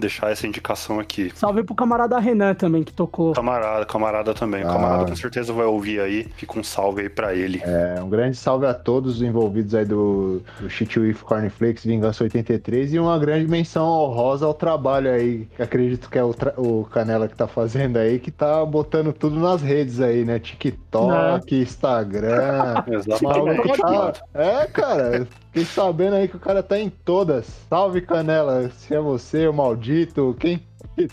[0.01, 1.33] deixar essa indicação aqui.
[1.35, 3.33] Salve pro camarada Renan também, que tocou.
[3.33, 4.62] Camarada, camarada também.
[4.62, 4.73] Ah.
[4.73, 6.27] Camarada com certeza vai ouvir aí.
[6.37, 7.62] Fica um salve aí pra ele.
[7.65, 12.25] É, um grande salve a todos os envolvidos aí do, do Shit With Cornflakes Vingança
[12.25, 16.85] 83 e uma grande menção honrosa ao trabalho aí, que acredito que é o, o
[16.85, 20.39] Canela que tá fazendo aí, que tá botando tudo nas redes aí, né?
[20.39, 22.85] TikTok, Instagram.
[22.89, 23.79] Exatamente.
[23.79, 24.12] Tá...
[24.35, 27.47] É, cara, Fiquei sabendo aí que o cara tá em todas.
[27.68, 28.68] Salve, Canela.
[28.70, 30.60] Se é você, o maldito, quem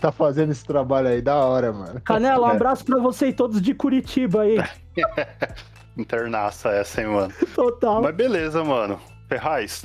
[0.00, 2.00] tá fazendo esse trabalho aí, da hora, mano.
[2.00, 2.56] Canela, um é.
[2.56, 4.56] abraço pra você e todos de Curitiba aí.
[5.96, 7.32] Internaça essa, hein, mano.
[7.54, 8.02] Total.
[8.02, 8.98] Mas beleza, mano.
[9.28, 9.84] Ferraz,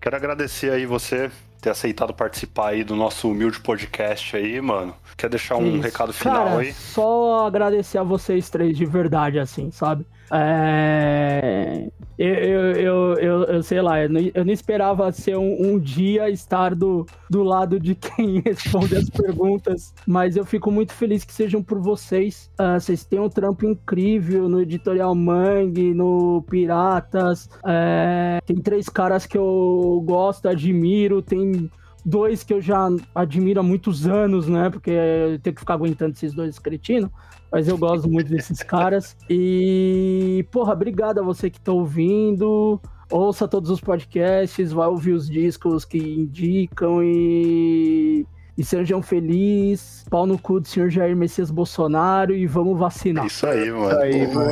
[0.00, 1.28] quero agradecer aí você
[1.60, 4.94] ter aceitado participar aí do nosso humilde podcast aí, mano.
[5.16, 5.82] Quer deixar um Isso.
[5.82, 6.72] recado final Cara, aí?
[6.72, 10.06] Só agradecer a vocês três de verdade, assim, sabe?
[10.32, 11.88] É...
[12.18, 16.30] Eu, eu, eu, eu, sei lá, eu não, eu não esperava ser um, um, dia
[16.30, 21.32] estar do, do lado de quem responde as perguntas, mas eu fico muito feliz que
[21.32, 22.50] sejam por vocês.
[22.58, 27.50] Uh, vocês têm um trampo incrível no Editorial Mangue, no Piratas.
[27.66, 28.40] É...
[28.46, 31.70] Tem três caras que eu gosto, admiro, tem
[32.06, 34.70] dois que eu já admiro há muitos anos, né?
[34.70, 37.10] Porque eu tenho que ficar aguentando esses dois cretinos.
[37.50, 39.16] Mas eu gosto muito desses caras.
[39.28, 42.80] E, porra, obrigado a você que tá ouvindo.
[43.10, 48.26] Ouça todos os podcasts, vai ouvir os discos que indicam e
[48.56, 50.04] e sejam felizes.
[50.08, 53.26] Pau no cu do senhor Jair Messias Bolsonaro e vamos vacinar.
[53.26, 53.88] Isso aí, mano.
[53.88, 54.50] Isso aí, mano.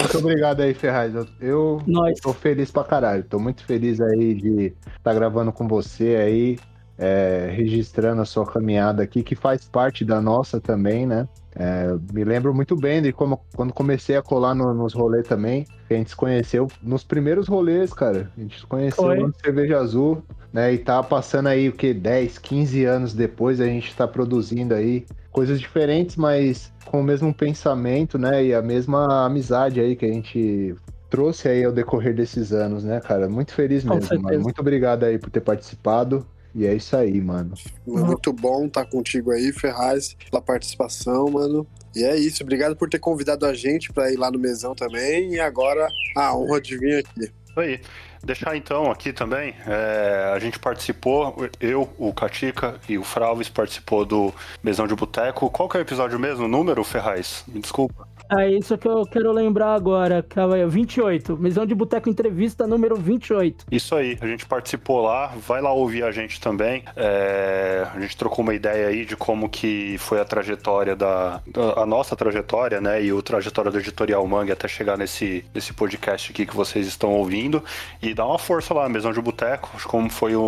[0.00, 1.14] muito obrigado aí, Ferraz.
[1.14, 1.80] Eu, eu
[2.20, 3.24] tô feliz pra caralho.
[3.24, 6.58] Tô muito feliz aí de estar tá gravando com você aí,
[6.98, 11.28] é, registrando a sua caminhada aqui, que faz parte da nossa também, né?
[11.56, 15.64] É, me lembro muito bem de como quando comecei a colar no, nos rolês também,
[15.86, 18.30] que a gente se conheceu nos primeiros rolês, cara.
[18.36, 19.18] A gente se conheceu Foi.
[19.20, 20.22] no Cerveja Azul,
[20.54, 20.72] né?
[20.72, 25.04] E tá passando aí o que 10, 15 anos depois a gente tá produzindo aí
[25.32, 28.44] coisas diferentes, mas com o mesmo pensamento, né?
[28.44, 30.76] E a mesma amizade aí que a gente
[31.10, 33.28] trouxe aí ao decorrer desses anos, né, cara?
[33.28, 34.40] Muito feliz mesmo, mano.
[34.40, 36.24] Muito obrigado aí por ter participado.
[36.54, 37.54] E é isso aí, mano.
[37.84, 41.66] Muito bom estar tá contigo aí, Ferraz, pela participação, mano.
[41.96, 45.34] E é isso, obrigado por ter convidado a gente para ir lá no mesão também.
[45.34, 47.32] E agora a honra de vir aqui.
[47.54, 47.80] Isso aí.
[48.24, 54.04] Deixar então aqui também, é, a gente participou, eu, o Katika e o Fralves participou
[54.04, 54.32] do
[54.62, 55.50] Mesão de Boteco.
[55.50, 56.46] Qual que é o episódio mesmo?
[56.46, 57.44] O número, Ferraz?
[57.46, 58.08] Me desculpa.
[58.30, 61.36] É isso que eu quero lembrar agora, que é 28.
[61.36, 63.66] Mesão de Boteco Entrevista número 28.
[63.70, 66.84] Isso aí, a gente participou lá, vai lá ouvir a gente também.
[66.96, 71.40] É, a gente trocou uma ideia aí de como que foi a trajetória da,
[71.76, 73.02] a nossa trajetória, né?
[73.02, 77.12] E o trajetória do Editorial Manga até chegar nesse, nesse podcast aqui que vocês estão
[77.12, 77.62] ouvindo.
[78.00, 80.42] E dá uma força lá, Mesão de Boteco, como foi o,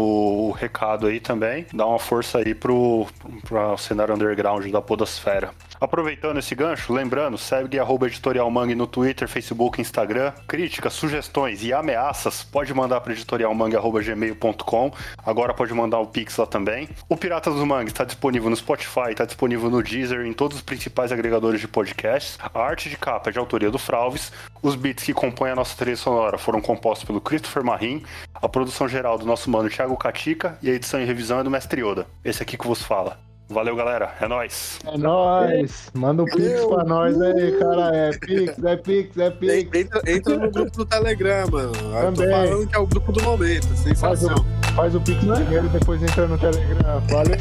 [0.49, 1.67] o, recado aí também.
[1.73, 3.07] Dá uma força aí pro,
[3.47, 5.51] pro cenário underground da Podosfera.
[5.81, 10.33] Aproveitando esse gancho, lembrando, segue arroba Editorial Mangue no Twitter, Facebook, Instagram.
[10.47, 14.93] Críticas, sugestões e ameaças, pode mandar para editorialmangue.gmail.com.
[15.25, 16.89] Agora pode mandar o Pix lá também.
[17.09, 20.63] O Piratas do Mangue está disponível no Spotify, está disponível no Deezer, em todos os
[20.63, 22.39] principais agregadores de podcasts.
[22.41, 24.33] A arte de capa é de autoria do Fralves.
[24.63, 28.03] Os beats que compõem a nossa trilha sonora foram compostos pelo Christopher Marim.
[28.35, 31.51] A produção geral do nosso mano Thiago Catica e a edição e revisão é do
[31.51, 32.07] Mestre Yoda.
[32.25, 33.19] Esse aqui que vos fala.
[33.49, 34.13] Valeu, galera.
[34.21, 34.81] É nóis.
[34.85, 35.91] É nóis.
[35.95, 37.97] Manda um Pix pra nós aí, cara.
[37.97, 39.75] É Pix, é Pix, é Pix.
[39.75, 41.73] Entra, entra no grupo do Telegram, mano.
[41.75, 43.67] Eu tô falando que é o grupo do momento.
[43.77, 44.29] Sensação.
[44.29, 47.01] Faz o, faz o Pix primeiro e depois entra no Telegram.
[47.09, 47.37] Valeu.